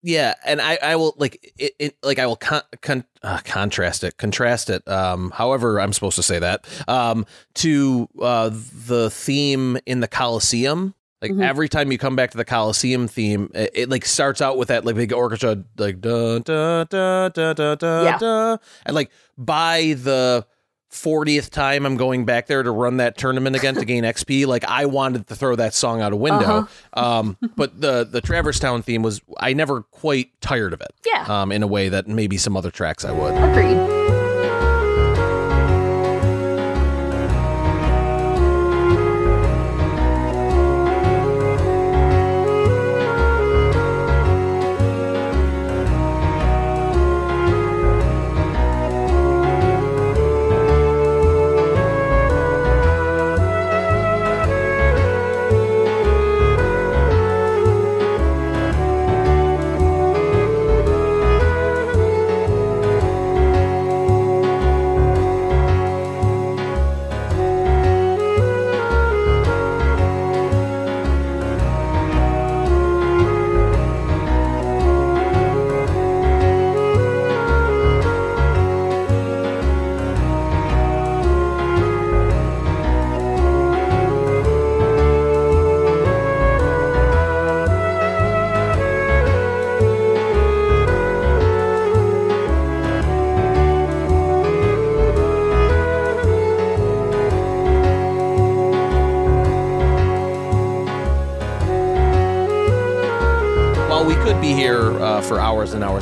[0.00, 4.04] Yeah, and I, I will like it, it like I will con, con, uh, contrast
[4.04, 4.86] it, contrast it.
[4.88, 10.94] Um, however, I'm supposed to say that um, to uh, the theme in the Coliseum.
[11.20, 11.42] Like Mhm.
[11.42, 14.68] every time you come back to the Coliseum theme, it, it like starts out with
[14.68, 18.18] that like big orchestra, like da da da da da da Yeah.
[18.18, 20.46] da, and like by the.
[20.90, 24.46] 40th time I'm going back there to run that tournament again to gain XP.
[24.46, 26.68] Like I wanted to throw that song out a window.
[26.94, 30.94] Um, but the the Traverse Town theme was I never quite tired of it.
[31.06, 31.24] Yeah.
[31.28, 33.34] Um, in a way that maybe some other tracks I would.
[33.34, 34.27] agreed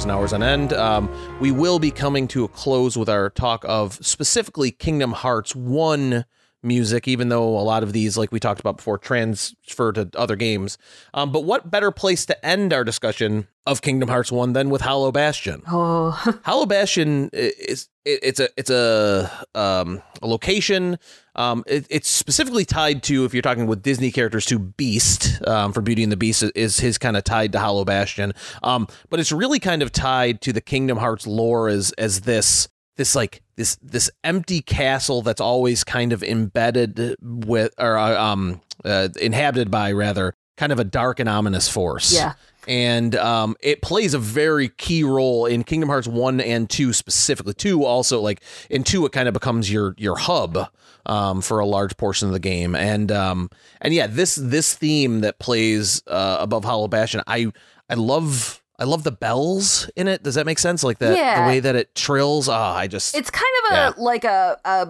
[0.07, 3.65] and hours on end, um, we will be coming to a close with our talk
[3.67, 6.25] of specifically Kingdom Hearts 1
[6.63, 10.37] music, even though a lot of these, like we talked about before, transfer to other
[10.37, 10.79] games.
[11.15, 14.81] Um, but what better place to end our discussion of Kingdom Hearts 1 than with
[14.81, 15.63] Hollow Bastion?
[15.69, 16.11] oh
[16.45, 20.99] Hollow Bastion is it, it's a it's a um a location.
[21.35, 25.73] Um, it, it's specifically tied to if you're talking with Disney characters to Beast um,
[25.73, 28.33] for Beauty and the Beast is his kind of tied to Hollow Bastion.
[28.63, 32.69] Um, but it's really kind of tied to the Kingdom Hearts lore as as this
[32.97, 38.61] this like this this empty castle that's always kind of embedded with or uh, um
[38.85, 42.35] uh, inhabited by rather kind of a dark and ominous force yeah
[42.67, 47.55] and um, it plays a very key role in Kingdom Hearts one and two specifically.
[47.55, 50.69] Two also like in two, it kind of becomes your your hub
[51.07, 55.21] um, for a large portion of the game, and um, and yeah, this this theme
[55.21, 57.53] that plays uh, above Hollow Bastion, I
[57.89, 58.63] I love.
[58.79, 60.23] I love the bells in it.
[60.23, 60.85] Does that make sense?
[60.85, 61.43] Like that, Yeah.
[61.43, 62.49] the way that it trills.
[62.49, 63.93] Ah, I just it's kind of a Yeah.
[63.97, 64.89] like a, a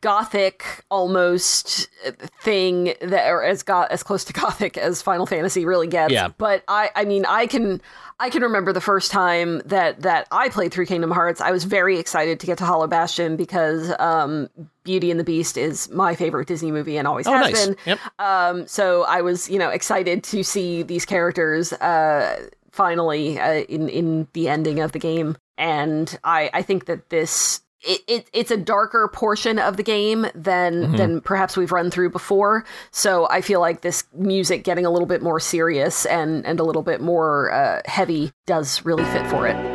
[0.00, 1.88] gothic almost
[2.42, 6.28] thing that or as got as close to gothic as final fantasy really gets Yeah.
[6.38, 7.80] but i i mean i can
[8.20, 11.64] i can remember the first time that that i played through kingdom hearts i was
[11.64, 14.48] very excited to get to hollow bastion because um
[14.84, 17.66] beauty and the beast is my favorite disney movie and always oh has nice.
[17.66, 17.98] been Yep.
[18.20, 23.88] um, so I was, you know, excited to see these characters uh, finally uh, in
[23.88, 25.36] in the ending of the game.
[25.56, 30.26] And I I think that this it, it, it's a darker portion of the game
[30.34, 30.96] than mm-hmm.
[30.96, 32.64] than perhaps we've run through before.
[32.90, 36.64] So I feel like this music getting a little bit more serious and and a
[36.64, 39.71] little bit more uh, heavy does really fit for it.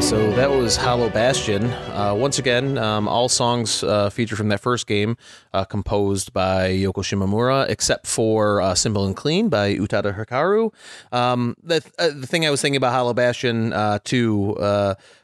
[0.00, 1.64] So that was Hollow Bastion.
[1.64, 5.16] Uh, once again, um, all songs uh, featured from that first game
[5.52, 10.72] uh, composed by Yoko Shimomura, except for uh, Simple and Clean by Utada Hikaru.
[11.10, 14.56] Um, the, uh, the thing I was thinking about Hollow Bastion, uh, too,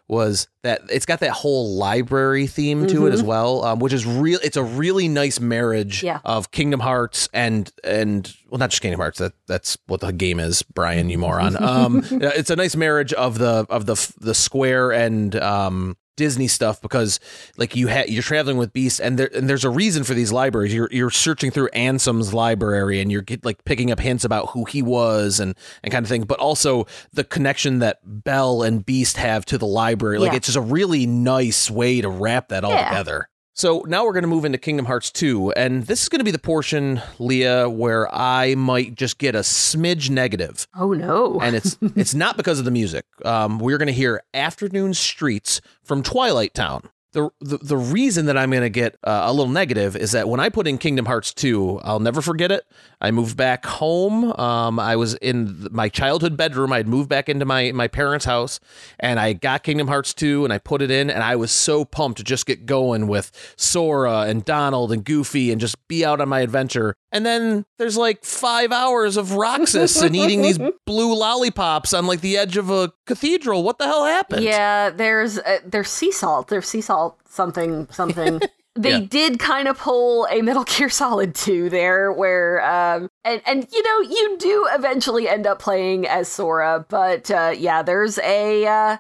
[0.09, 3.07] was that it's got that whole library theme to mm-hmm.
[3.07, 3.29] it as mm-hmm.
[3.29, 4.39] well, um, which is real.
[4.43, 6.21] It's a really nice marriage yeah.
[6.25, 9.19] of Kingdom Hearts and and well, not just Kingdom Hearts.
[9.19, 11.57] That that's what the game is, Brian, you moron.
[11.65, 16.81] Um, it's a nice marriage of the of the the square and um Disney stuff
[16.81, 17.21] because
[17.57, 20.33] like you ha- you're traveling with Beast and there and there's a reason for these
[20.33, 20.73] libraries.
[20.73, 24.65] You're you're searching through Ansem's library and you're get, like picking up hints about who
[24.65, 29.17] he was and and kind of thing, but also the connection that Belle and Beast
[29.17, 30.19] have to the library.
[30.19, 30.37] Like yeah.
[30.37, 32.89] it's just a really nice way to wrap that all yeah.
[32.89, 33.29] together.
[33.57, 36.25] So now we're going to move into Kingdom Hearts 2, and this is going to
[36.25, 40.67] be the portion, Leah, where I might just get a smidge negative.
[40.77, 41.39] Oh no!
[41.41, 43.07] and it's it's not because of the music.
[43.25, 48.37] Um, we're going to hear "Afternoon Streets" from Twilight Town the, the, the reason that
[48.37, 51.07] I'm going to get uh, a little negative is that when I put in Kingdom
[51.07, 52.67] Hearts 2, I'll never forget it.
[53.01, 54.33] I moved back home.
[54.33, 56.73] Um, I was in my childhood bedroom.
[56.73, 58.59] I'd moved back into my, my parents' house
[58.99, 61.85] and I got Kingdom Hearts 2 and I put it in and I was so
[61.85, 66.21] pumped to just get going with Sora and Donald and Goofy and just be out
[66.21, 66.97] on my adventure.
[67.13, 72.23] And then there's like five hours of Roxas and eating these blue lollipops on like
[72.23, 73.63] the edge of a cathedral.
[73.63, 74.43] What the hell happened?
[74.43, 76.49] Yeah, there's uh, there's sea salt.
[76.49, 78.41] There's sea salt something something.
[78.77, 79.07] they yeah.
[79.09, 83.83] did kind of pull a Metal Gear Solid 2 there, where um, and and you
[83.83, 88.67] know you do eventually end up playing as Sora, but uh, yeah, there's a.
[88.67, 88.97] Uh,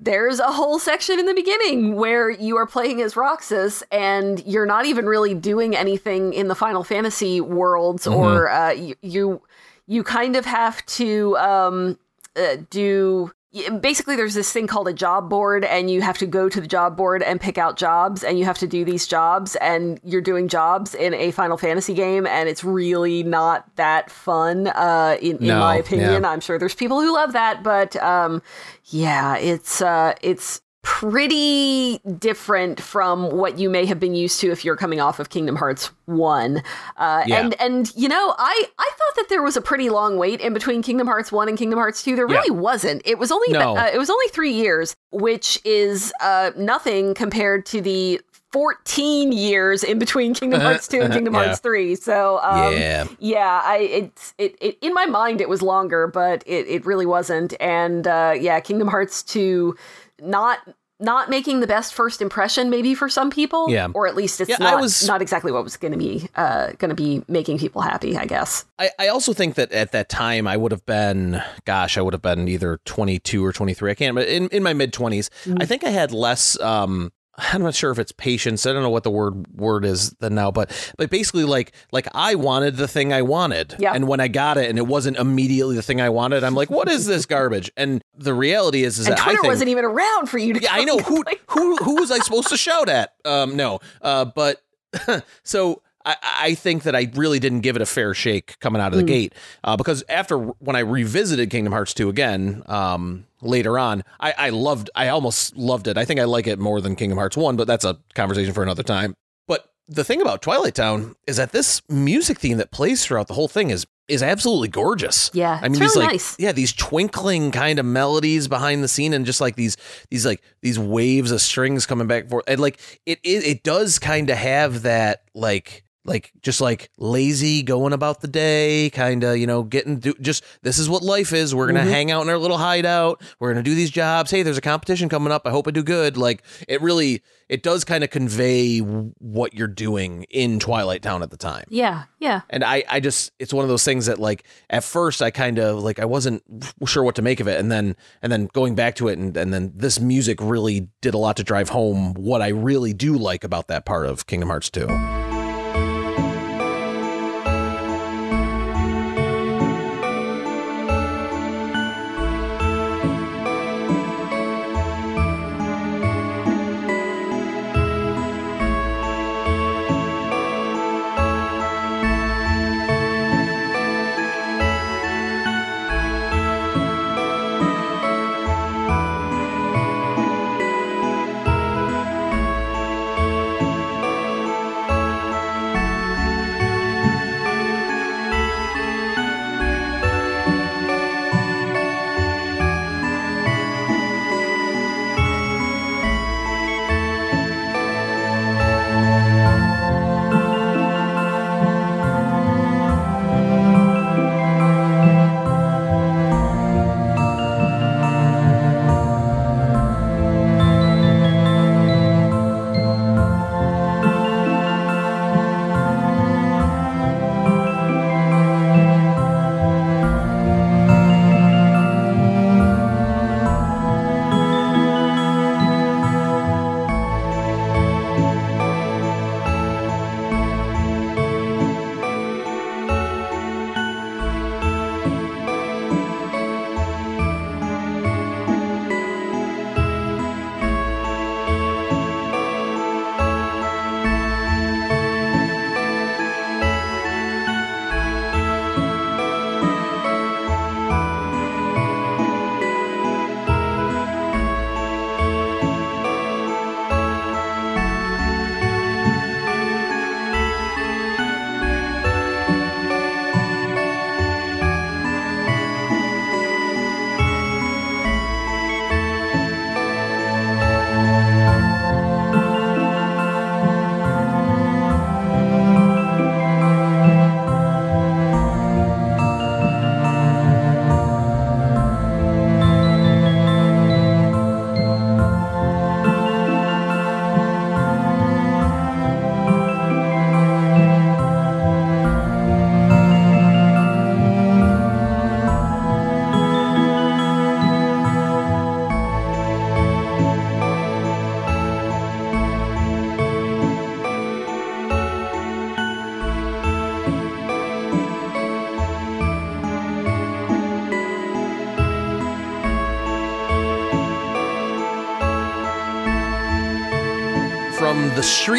[0.00, 4.64] there's a whole section in the beginning where you are playing as Roxas and you're
[4.64, 8.16] not even really doing anything in the Final Fantasy worlds, mm-hmm.
[8.16, 9.42] or uh, you, you,
[9.88, 11.98] you kind of have to um,
[12.36, 13.32] uh, do
[13.80, 16.66] basically there's this thing called a job board and you have to go to the
[16.66, 20.20] job board and pick out jobs and you have to do these jobs and you're
[20.20, 25.38] doing jobs in a final fantasy game and it's really not that fun uh, in,
[25.38, 26.28] in my opinion yeah.
[26.28, 28.42] i'm sure there's people who love that but um,
[28.84, 34.64] yeah it's uh, it's pretty different from what you may have been used to if
[34.64, 36.62] you're coming off of Kingdom Hearts 1.
[36.96, 37.40] Uh, Yeah.
[37.40, 40.52] and and you know, I I thought that there was a pretty long wait in
[40.54, 42.16] between Kingdom Hearts 1 and Kingdom Hearts 2.
[42.16, 42.38] There Yeah.
[42.38, 43.02] really wasn't.
[43.04, 43.76] It was only No.
[43.76, 48.20] uh, it was only 3 years, which is uh, nothing compared to the
[48.50, 51.44] 14 years in between Kingdom Hearts 2 and Kingdom Yeah.
[51.48, 51.94] Hearts 3.
[51.96, 53.04] So um, yeah.
[53.18, 57.04] yeah, I it's it, it in my mind it was longer, but it, it really
[57.04, 57.52] wasn't.
[57.60, 59.76] And uh, yeah, Kingdom Hearts 2
[60.20, 60.58] not
[61.00, 63.70] not making the best first impression maybe for some people.
[63.70, 63.86] Yeah.
[63.94, 66.72] Or at least it's Yeah, I not was- not exactly what was gonna be uh
[66.78, 68.64] gonna be making people happy, I guess.
[68.80, 72.14] I, I also think that at that time I would have been, gosh, I would
[72.14, 73.92] have been either 22 or 23.
[73.92, 75.58] I can't, but in, in my mid 20s, Mm-hmm.
[75.60, 76.58] I think I had less.
[76.60, 78.66] Um, I'm not sure if it's patience.
[78.66, 82.08] I don't know what the word word is than now, but but basically like like
[82.12, 83.92] I wanted the thing I wanted, Yeah.
[83.94, 86.68] and when I got it and it wasn't immediately the thing I wanted, I'm like,
[86.68, 87.70] what is this garbage?
[87.76, 90.52] And the reality is, is And that I Twitter think wasn't even around for you
[90.54, 93.14] to yeah, I know who who who was I supposed to shout at?
[93.24, 94.60] Um, no, uh, but
[95.44, 98.92] so I, I think that I really didn't give it a fair shake coming out
[98.92, 103.78] of the gate uh, because after when I revisited Kingdom Hearts two again um, later
[103.78, 105.98] on, I, I loved I almost loved it.
[105.98, 108.62] I think I like it more than Kingdom Hearts one, but that's a conversation for
[108.62, 109.14] another time.
[109.46, 113.34] But the thing about Twilight Town is that this music theme that plays throughout the
[113.34, 115.30] whole thing is is absolutely gorgeous.
[115.34, 116.36] Yeah, I it's mean these really like nice.
[116.38, 119.76] yeah these twinkling kind of melodies behind the scene and just like these
[120.08, 123.62] these like these waves of strings coming back and forth and like it it, it
[123.62, 129.22] does kind of have that like like just like lazy going about the day kind
[129.22, 131.54] of you know getting do, just this is what life is.
[131.54, 131.90] We're gonna Mhm.
[131.90, 133.22] hang out in our little hideout.
[133.38, 134.30] We're gonna do these jobs.
[134.30, 135.46] Hey there's a competition coming up.
[135.46, 136.16] I hope i do good.
[136.16, 141.30] Like it really it does kind of convey what you're doing in twilight town at
[141.30, 141.64] the time.
[141.70, 142.42] Yeah, yeah.
[142.50, 145.58] and I, I just, it's one of those things that like at first I kind
[145.58, 146.42] of like I wasn't
[146.84, 149.34] sure what to make of it, and then and then going back to it, and
[149.34, 153.16] and then this music really did a lot to drive home what I really do
[153.16, 155.27] like about that part of Kingdom Hearts 2.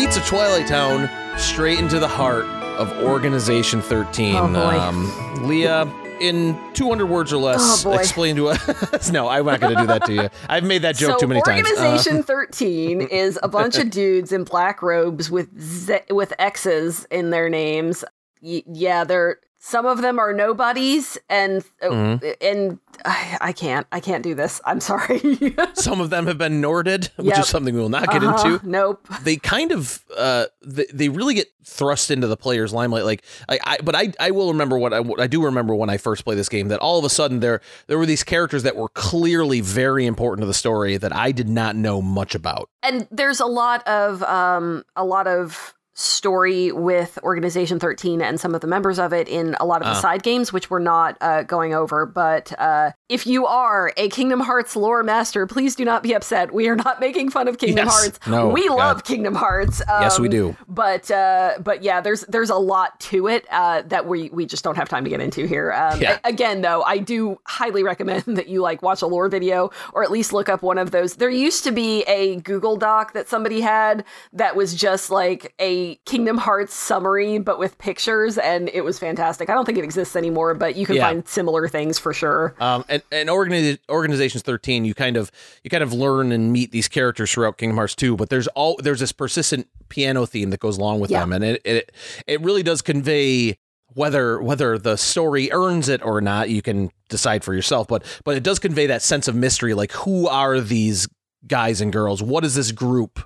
[0.10, 1.08] Streets of Twilight Town
[1.38, 2.46] straight into the heart
[2.80, 4.36] of Organization 13.
[4.36, 4.54] Oh, boy.
[4.60, 5.84] Um, Leah,
[6.20, 9.12] in 200 words or less, Oh, explain to us.
[9.12, 10.30] no, I'm not going to do that to you.
[10.48, 11.68] I've made that joke so too many times.
[11.68, 17.06] Uh, Organization 13 is a bunch of dudes in black robes with Z- with X's
[17.12, 18.04] in their names.
[18.42, 22.36] Y- yeah, they're some of them are nobodies, and uh, Mhm.
[22.42, 24.62] and I, I can't I can't do this.
[24.66, 25.22] I'm sorry.
[25.74, 27.40] some of them have been Norded, which Yep.
[27.40, 28.68] is something we will not get Uh-huh, into.
[28.68, 29.08] Nope.
[29.24, 33.60] they kind of uh they, they really get thrust into the player's limelight like I,
[33.64, 36.24] I but I I will remember what I, what I do remember when I first
[36.24, 38.90] played this game that all of a sudden there there were these characters that were
[38.90, 42.70] clearly very important to the story that I did not know much about.
[42.82, 48.56] and there's a lot of um a lot of story with organization 13 and some
[48.56, 50.02] of the members of it in a lot of the Ah.
[50.02, 54.40] side games which we're not uh, going over but uh, if you are a kingdom
[54.40, 57.86] hearts lore master please do not be upset we are not making fun of kingdom
[57.86, 57.94] Yes.
[58.02, 58.78] hearts No, we God.
[58.78, 60.56] love kingdom hearts um, yes, we do.
[60.70, 64.64] but uh but yeah there's there's a lot to it uh that we we just
[64.64, 66.18] don't have time to get into here um Yeah.
[66.24, 70.04] a- again though i do highly recommend that you like watch a lore video or
[70.04, 73.28] at least look up one of those there used to be a google doc that
[73.28, 78.82] somebody had that was just like a kingdom hearts summary but with pictures and it
[78.82, 81.08] was fantastic i don't think it exists anymore but you can Yeah.
[81.08, 85.32] find similar things for sure Um, and, and organi- organizations 13, you kind of
[85.64, 88.76] you kind of learn and meet these characters throughout Kingdom Hearts 2, but there's all
[88.82, 91.22] there's this persistent piano theme that goes along with Yeah.
[91.22, 91.92] them, and it, it
[92.28, 93.58] it really does convey
[93.94, 96.50] whether whether the story earns it or not.
[96.50, 99.92] You can decide for yourself, but but it does convey that sense of mystery, like
[99.94, 101.08] who are these
[101.48, 102.22] guys and girls?
[102.22, 103.20] What is this group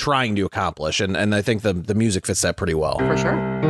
[0.00, 1.00] trying to accomplish?
[1.00, 2.98] And and I think the the music fits that pretty well.
[2.98, 3.69] for sure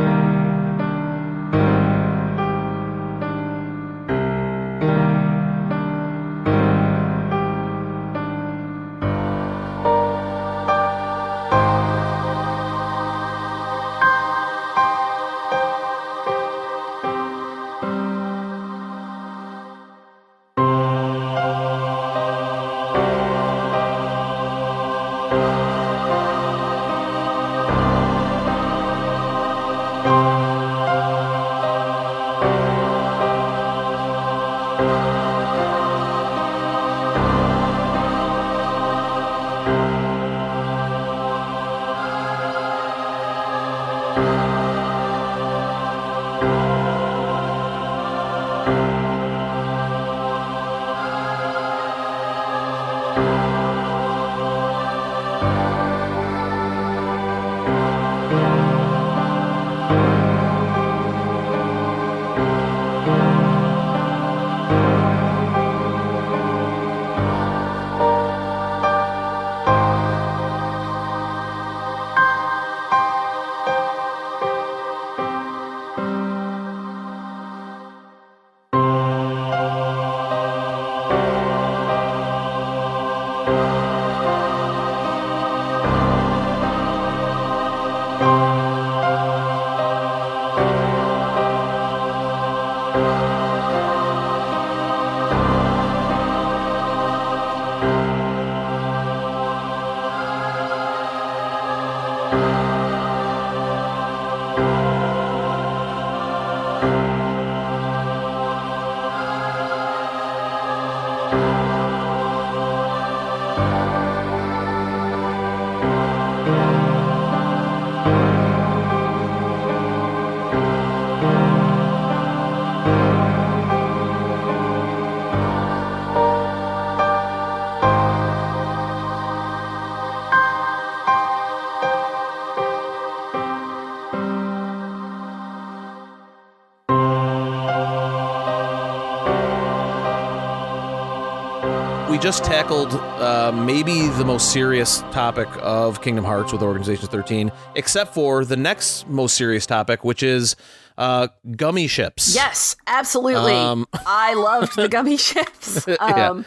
[142.21, 148.13] just tackled uh, maybe the most serious topic of Kingdom Hearts with Organization 13, except
[148.13, 150.55] for the next most serious topic, which is
[150.99, 152.35] uh, Gummi ships.
[152.35, 153.53] Yes, absolutely.
[153.53, 155.87] Um, I loved the Gummi ships.
[156.01, 156.29] Yeah.
[156.29, 156.45] Um,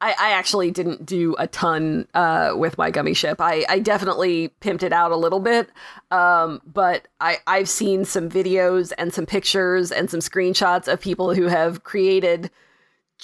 [0.00, 3.40] I, I actually didn't do a ton uh, with my Gummi ship.
[3.40, 5.70] I, I definitely pimped it out a little bit,
[6.10, 11.34] um, but I, I've seen some videos and some pictures and some screenshots of people
[11.34, 12.50] who have created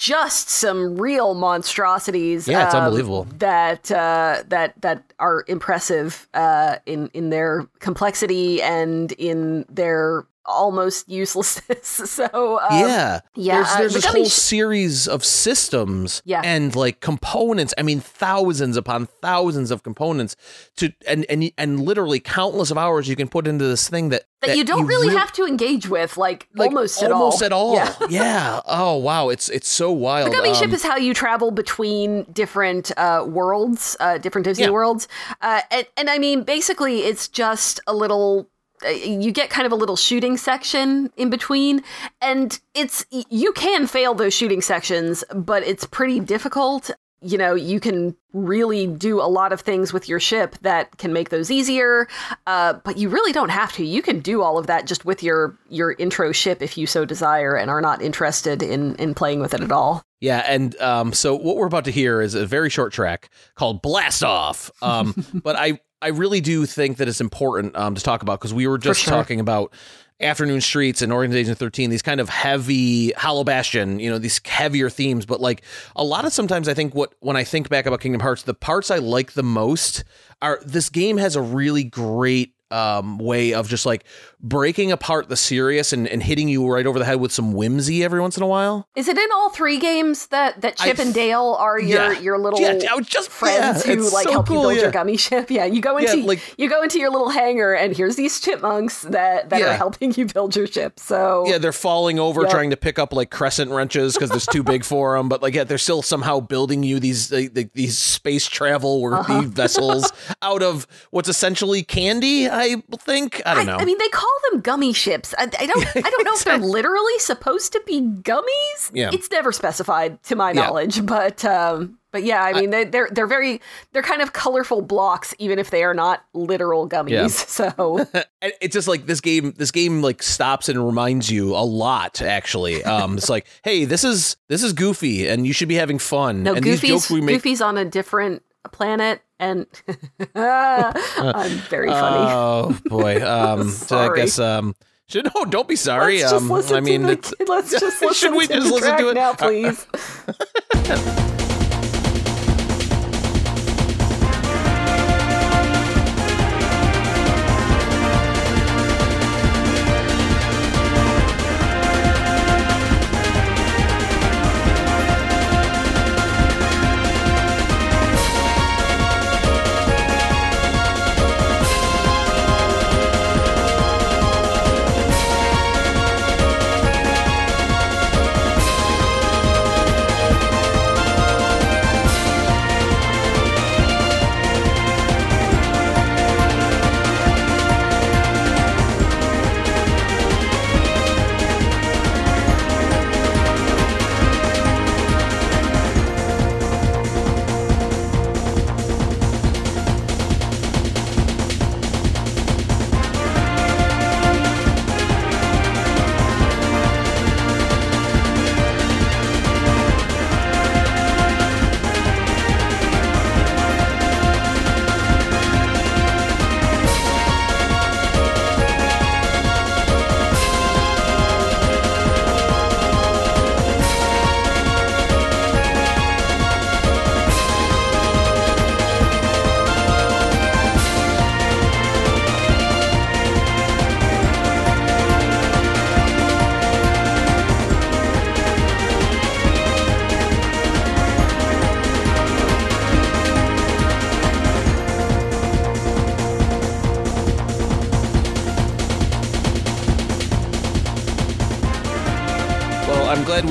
[0.01, 2.47] just some real monstrosities.
[2.47, 3.27] Yeah, it's um, unbelievable.
[3.37, 11.07] That uh, that that are impressive uh, in in their complexity and in their almost
[11.09, 11.87] uselessness.
[12.09, 13.55] so um, yeah, yeah.
[13.55, 16.41] There's, uh, there's the this whole sh- series of systems Yeah.
[16.43, 17.73] and like components.
[17.77, 20.35] I mean, thousands upon thousands of components
[20.77, 24.23] to and and and literally countless of hours you can put into this thing that
[24.41, 27.21] that, you don't really real- have to engage with, like, like, almost at all.
[27.25, 27.75] almost at all.
[27.75, 27.93] Yeah.
[28.09, 28.61] Yeah.
[28.65, 30.31] Oh wow, it's it's so wild.
[30.31, 34.63] The Gummi ship Um, is how you travel between different uh, worlds, uh, different Disney
[34.65, 34.71] Yeah.
[34.71, 35.07] worlds,
[35.41, 38.49] uh, and, and I mean, basically, it's just a little.
[38.85, 41.83] You get kind of a little shooting section in between,
[42.21, 46.91] and it's you can fail those shooting sections, but it's pretty difficult.
[47.23, 51.13] You know, you can really do a lot of things with your ship that can
[51.13, 52.07] make those easier,
[52.47, 53.85] uh, but you really don't have to.
[53.85, 57.05] You can do all of that just with your your intro ship if you so
[57.05, 60.01] desire, and are not interested in in playing with it at all.
[60.19, 63.81] Yeah, and um, so what we're about to hear is a very short track called
[63.81, 68.21] "Blast Off." Um, but I I really do think that it's important um, to talk
[68.21, 69.11] about because we were just sure.
[69.11, 69.73] talking about
[70.19, 74.87] afternoon streets and organization 13 these kind of heavy hollow bastion you know these heavier
[74.87, 75.63] themes but like
[75.95, 78.53] a lot of sometimes i think what when i think back about kingdom hearts the
[78.53, 80.03] parts i like the most
[80.39, 84.05] are this game has a really great um, way of just like
[84.43, 88.03] breaking apart the serious and, and hitting you right over the head with some whimsy
[88.03, 90.99] every once in a while Is it in all three games that that I Chip
[90.99, 92.19] and Dale are your yeah.
[92.19, 95.19] your little Yeah, I just- friends yeah, who like so help you build your Gummi
[95.19, 95.49] ship?
[95.51, 99.03] Yeah, you go into like- you go into your little hangar and here's these chipmunks
[99.03, 100.99] that that are helping you build your ship.
[100.99, 104.63] So Yeah, they're falling over trying to pick up like crescent wrenches because it's too
[104.63, 105.29] big for them.
[105.29, 109.41] But like, yeah, they're still somehow building you these like, these space travel worthy Uh-huh.
[109.43, 110.11] vessels
[110.41, 112.49] out of what's essentially candy.
[112.49, 113.77] I think I don't know.
[113.77, 115.33] I mean, they call them Gummi ships.
[115.37, 115.87] I, I don't.
[115.95, 118.91] I don't know if they're literally supposed to be gummies.
[118.93, 119.09] Yeah.
[119.13, 120.61] it's never specified to my Yeah.
[120.67, 123.61] knowledge, but um, but yeah, I mean, they, they're they're very
[123.93, 127.09] they're kind of colorful blocks, even if they are not literal gummies.
[127.09, 127.67] Yeah.
[127.71, 128.05] So
[128.41, 129.53] it's just like this game.
[129.57, 132.21] This game like stops and reminds you a lot.
[132.21, 135.99] Actually, um, it's like, hey, this is this is Goofy, and you should be having
[135.99, 136.43] fun.
[136.43, 137.35] no, and these Goofy's jokes we make.
[137.35, 139.65] Goofy's on a different planet, and
[140.35, 142.31] I'm very funny.
[142.31, 143.19] Oh boy.
[143.31, 144.75] Um, so I guess um,
[145.07, 146.19] should no, don't be sorry.
[146.19, 148.67] Let's just um, listen I mean, to the, let's just listen should we to just
[148.67, 151.17] the listen track to it now, Uh, please.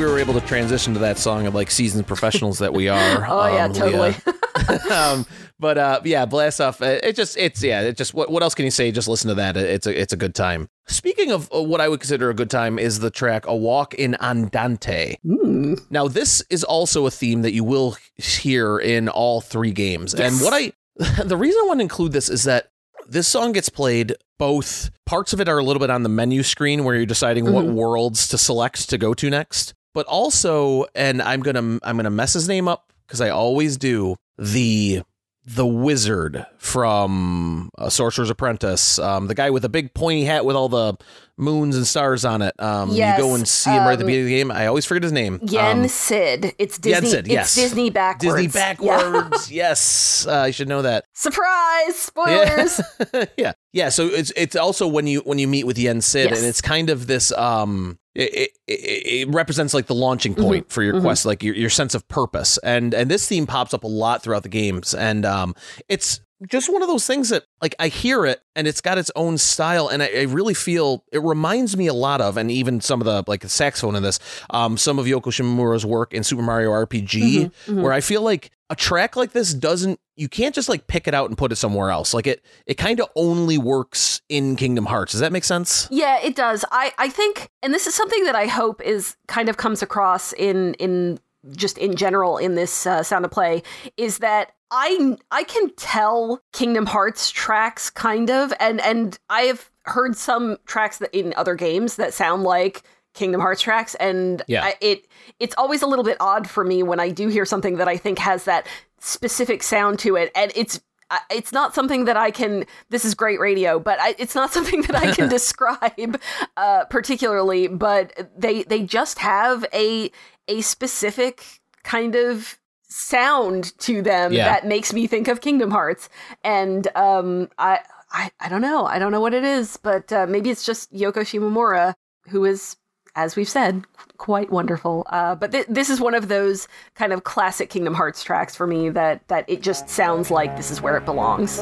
[0.00, 3.26] We were able to transition to that song of like seasoned professionals that we are.
[3.28, 4.14] Oh yeah, um, totally.
[4.26, 4.80] Leah.
[4.92, 5.26] um,
[5.58, 6.80] but uh, yeah, blast off.
[6.80, 8.14] uh, It just, it's yeah, it just.
[8.14, 8.90] What, what else can you say?
[8.92, 9.56] Just listen to that.
[9.58, 10.68] It's a, it's a good time.
[10.88, 13.92] Speaking of uh, what I would consider a good time is the track "A Walk
[13.94, 15.74] in Andante." Hmm.
[15.90, 20.14] Now, this is also a theme that you will hear in all three games.
[20.14, 20.72] And what I,
[21.22, 22.70] the reason I want to include this is that
[23.06, 26.42] this song gets played both parts of it are a little bit on the menu
[26.42, 27.74] screen where you're deciding what Mhm.
[27.74, 32.32] worlds to select to go to next, but also, and I'm gonna I'm gonna mess
[32.32, 35.02] his name up because I always do the
[35.44, 40.54] the wizard from uh, Sorcerer's Apprentice, um, the guy with the big pointy hat with
[40.54, 40.94] all the
[41.40, 42.54] moons and stars on it.
[42.58, 44.50] Um, Yes, you go and see him right at the um, beginning of the game.
[44.50, 45.40] I always forget his name.
[45.42, 46.54] Yen Um, Sid.
[46.58, 47.08] It's Disney.
[47.08, 47.46] Yen Sid, yes.
[47.46, 48.34] It's Disney backwards.
[48.34, 48.74] Disney Yeah.
[48.74, 49.50] backwards.
[49.52, 51.04] yes, uh, you should know that.
[51.14, 51.96] Surprise!
[51.96, 52.80] Spoilers.
[53.36, 53.88] yeah, yeah.
[53.88, 56.38] So it's it's also when you when you meet with Yen Sid, Yes.
[56.38, 57.32] and it's kind of this.
[57.32, 61.02] Um, it, it, it represents like the launching point for your mhm.
[61.02, 64.22] quest, like your your sense of purpose, and and this theme pops up a lot
[64.22, 65.54] throughout the games, and um,
[65.88, 69.10] it's just one of those things that like I hear it and it's got its
[69.14, 72.80] own style and I, I really feel it reminds me a lot of and even
[72.80, 74.18] some of the like the saxophone in this
[74.50, 78.50] um some of Yoko Shimomura's work in Super Mario RPG Mhm, where I feel like
[78.70, 81.56] a track like this doesn't you can't just like pick it out and put it
[81.56, 82.14] somewhere else.
[82.14, 85.12] Like it it kind of only works in Kingdom Hearts.
[85.12, 85.88] Does that make sense?
[85.90, 86.64] Yeah, it does.
[86.70, 90.32] I, I think, and this is something that I hope is kind of comes across
[90.34, 91.18] in in
[91.52, 93.62] just in general in this uh, sound of play
[93.96, 99.70] is that I I can tell Kingdom Hearts tracks kind of, and and I have
[99.84, 102.82] heard some tracks that in other games that sound like
[103.14, 104.64] Kingdom Hearts tracks, and Yeah.
[104.64, 105.08] I, it
[105.40, 107.96] it's always a little bit odd for me when I do hear something that I
[107.96, 108.66] think has that
[109.00, 110.80] specific sound to it, and it's
[111.28, 112.64] it's not something that I can.
[112.90, 116.20] This is great radio, but I, it's not something that I can describe
[116.56, 117.66] uh, particularly.
[117.66, 120.12] But they they just have a
[120.50, 124.46] a specific kind of sound to them Yeah.
[124.46, 126.08] that makes me think of Kingdom Hearts,
[126.44, 127.80] and um, I.
[128.12, 128.86] I, I don't know.
[128.86, 131.94] I don't know what it is, but uh, maybe it's just Yoko Shimomura,
[132.28, 132.74] who is,
[133.14, 133.84] as we've said,
[134.18, 135.06] quite wonderful.
[135.10, 138.66] Uh, but th- this is one of those kind of classic Kingdom Hearts tracks for
[138.66, 141.60] me that that it just sounds like this is where it belongs.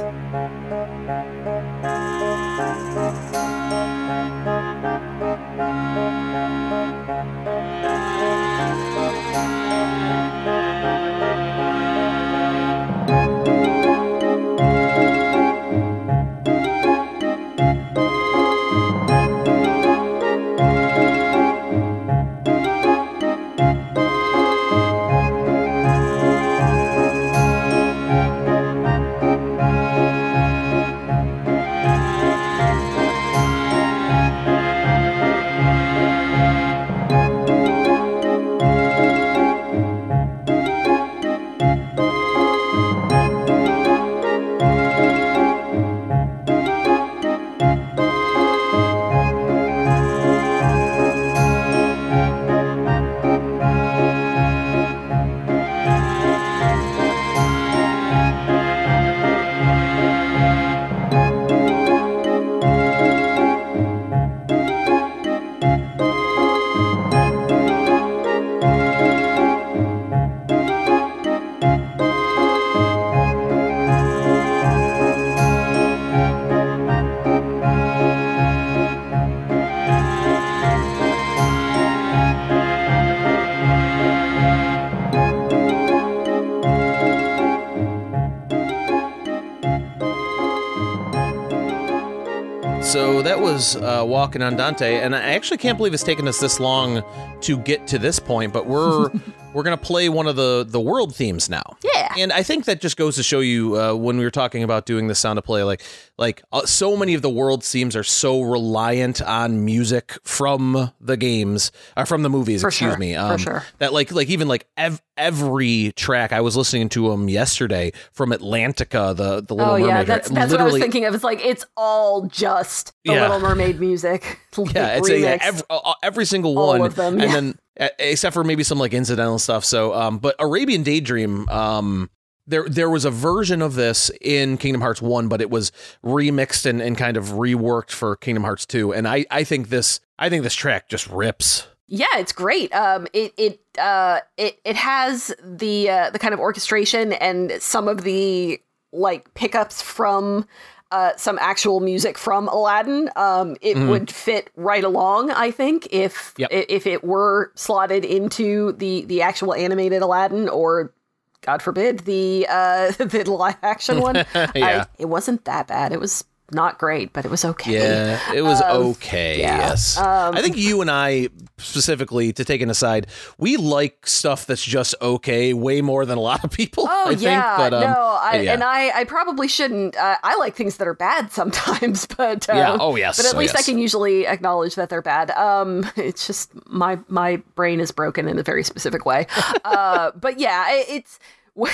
[93.53, 97.03] Was uh, Walk in Andante, and I actually can't believe it's taken us this long
[97.41, 98.53] to get to this point.
[98.53, 99.11] But we're
[99.55, 101.63] we're gonna play one of the the world themes now.
[101.83, 102.13] Yeah.
[102.17, 104.87] and I think that just goes to show you uh, when we were talking about
[104.87, 105.83] doing the sound of play, like
[106.17, 111.17] like uh, so many of the world themes are so reliant on music from the
[111.17, 112.61] games or from the movies.
[112.61, 113.15] For excuse sure, me.
[113.15, 113.65] for sure.
[113.79, 118.31] That like like even like ev- every track I was listening to them yesterday from
[118.31, 119.87] Atlantica, the the Little Oh Mermaid.
[119.89, 121.15] yeah, that's that's what I was thinking of.
[121.15, 123.23] It's like it's all just the Yeah.
[123.23, 124.39] Little Mermaid music.
[124.57, 127.33] like, Yeah, it's a, yeah, every, uh, every single All one, of them, and yeah.
[127.33, 129.65] then uh, except for maybe some like incidental stuff.
[129.65, 132.11] So, um, but Arabian Daydream, um,
[132.47, 135.71] there there was a version of this in Kingdom Hearts One, but it was
[136.05, 140.01] remixed and, and kind of reworked for Kingdom Hearts Two, and I I think this
[140.19, 141.67] I think this track just rips.
[141.87, 142.75] Yeah, it's great.
[142.75, 147.89] Um, it it uh it it has the uh, the kind of orchestration and some
[147.89, 148.61] of the
[148.93, 150.47] like pickups from
[150.91, 153.11] uh some actual music from Aladdin.
[153.17, 153.89] Um, it Mhm.
[153.91, 156.51] would fit right along, I think, if Yep.
[156.53, 160.93] if it were slotted into the the actual animated Aladdin or.
[161.41, 164.17] God forbid the uh, the live action one.
[164.35, 164.51] Yeah.
[164.57, 165.93] I, it wasn't that bad.
[165.93, 167.73] It was not great, but it was okay.
[167.75, 169.41] Yeah, it was Um, okay.
[169.41, 169.59] yeah.
[169.69, 171.29] Yes, Um, I think you and I
[171.59, 176.21] specifically, to take an aside, we like stuff that's just okay way more than a
[176.21, 176.87] lot of people.
[176.89, 178.55] Oh I think, yeah, but, um, no, I, yeah.
[178.55, 179.97] and I, I probably shouldn't.
[179.97, 183.35] Uh, I like things that are bad sometimes, but uh, Yeah, oh, yes, but at
[183.35, 183.69] oh, least yes.
[183.69, 185.31] I can usually acknowledge that they're bad.
[185.33, 189.27] Um, it's just my my brain is broken in a very specific way.
[189.65, 191.19] uh, but yeah, it, it's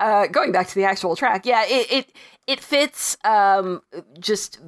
[0.00, 1.46] uh, going back to the actual track.
[1.46, 2.12] Yeah, it it
[2.50, 3.80] it fits um
[4.18, 4.58] just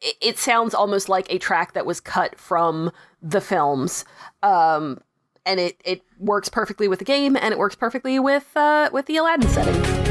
[0.00, 2.90] it, sounds almost like a track that was cut from
[3.20, 4.04] the films.
[4.42, 5.00] Um,
[5.44, 9.06] and it, it works perfectly with the game and it works perfectly with uh, with
[9.06, 10.09] the Aladdin setting.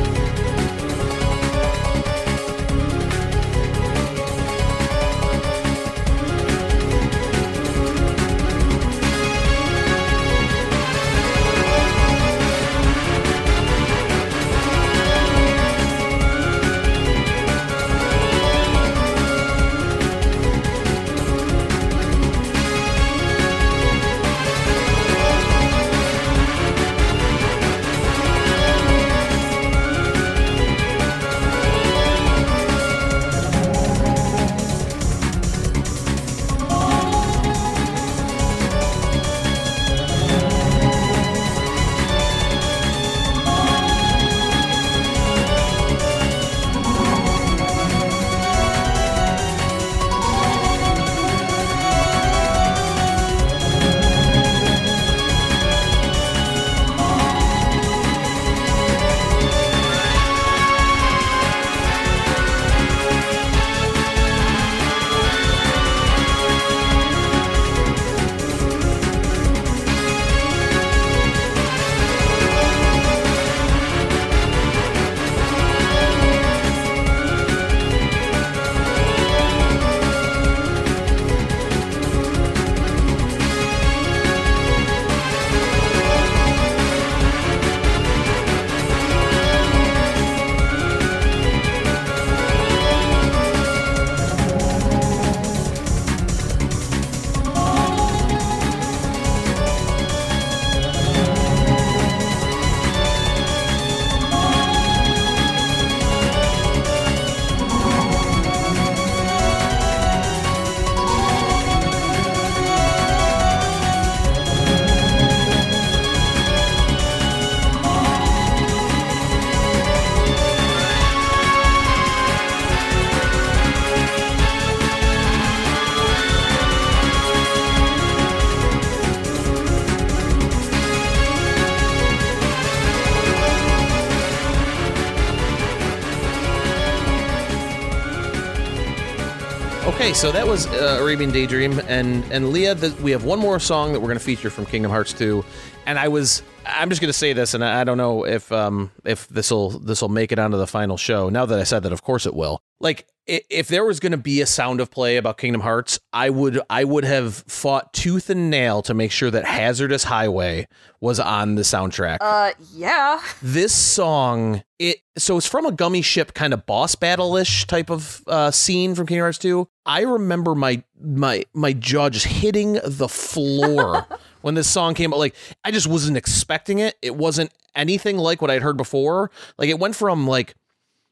[140.09, 143.59] Okay, so that was uh, Arabian Daydream, and and Leah, the, we have one more
[143.59, 145.45] song that we're going to feature from Kingdom Hearts 2,
[145.89, 148.91] and I was I'm just going to say this, and I, don't know if um
[149.05, 151.29] if this will this will make it onto the final show.
[151.29, 152.61] Now that I said that, of course it will.
[152.79, 156.29] Like if there was going to be a sound of play about Kingdom Hearts, I
[156.29, 160.67] would I would have fought tooth and nail to make sure that Hazardous Highway
[161.01, 162.17] was on the soundtrack.
[162.21, 163.19] Uh, yeah.
[163.41, 167.89] This song, it so it's from a Gummi ship kind of boss battle ish type
[167.89, 169.67] of uh, scene from Kingdom Hearts 2.
[169.85, 174.05] I remember my my my jaw just hitting the floor
[174.41, 175.19] when this song came out.
[175.19, 176.95] Like I just wasn't expecting it.
[177.01, 179.31] It wasn't anything like what I'd heard before.
[179.57, 180.55] Like it went from like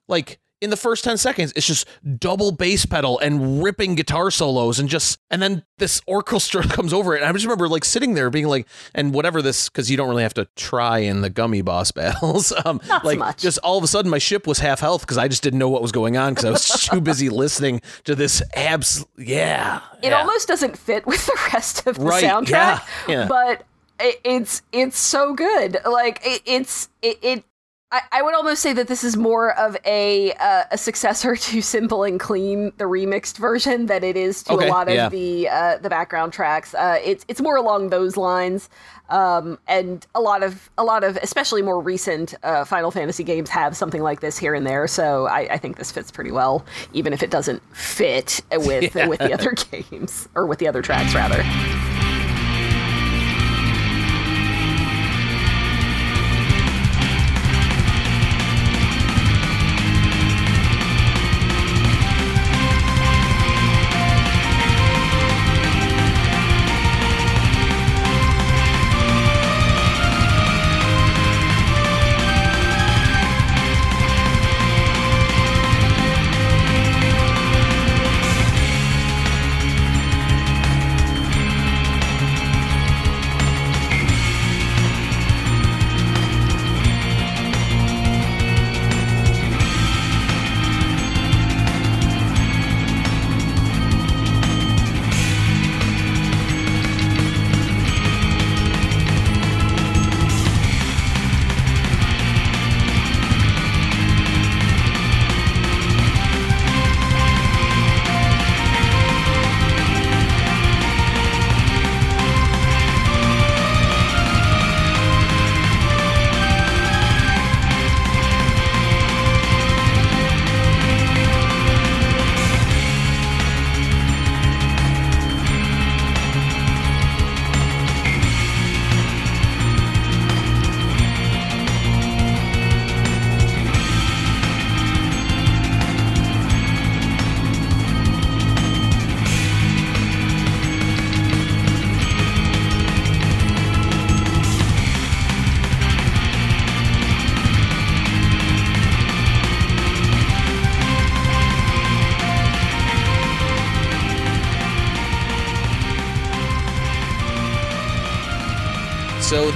[0.07, 1.87] like in the first 10 seconds it's just
[2.17, 7.15] double bass pedal and ripping guitar solos and just and then this orchestra comes over
[7.15, 9.95] it and i just remember like sitting there being like and whatever this because you
[9.97, 13.37] don't really have to try in the Gummi boss battles um Not so like much.
[13.41, 15.69] just all of a sudden my ship was half health because i just didn't know
[15.69, 20.09] what was going on because i was too busy listening to this abs yeah It
[20.09, 20.19] yeah.
[20.19, 23.27] almost doesn't fit with the rest of the Right, soundtrack, yeah, yeah.
[23.27, 23.63] but
[23.99, 25.77] it's it's so good.
[25.83, 27.17] Like it, it's it.
[27.23, 27.43] it
[27.89, 31.61] I, I would almost say that this is more of a uh, a successor to
[31.61, 35.09] Simple and Clean, the remixed version, than it is to Okay, a lot of yeah.
[35.09, 36.73] the uh, the background tracks.
[36.73, 38.69] Uh, it's it's more along those lines,
[39.09, 43.49] um, and a lot of a lot of especially more recent uh, Final Fantasy games
[43.49, 44.85] have something like this here and there.
[44.87, 49.19] So I, I think this fits pretty well, even if it doesn't fit with with
[49.19, 51.96] the other games or with the other tracks rather.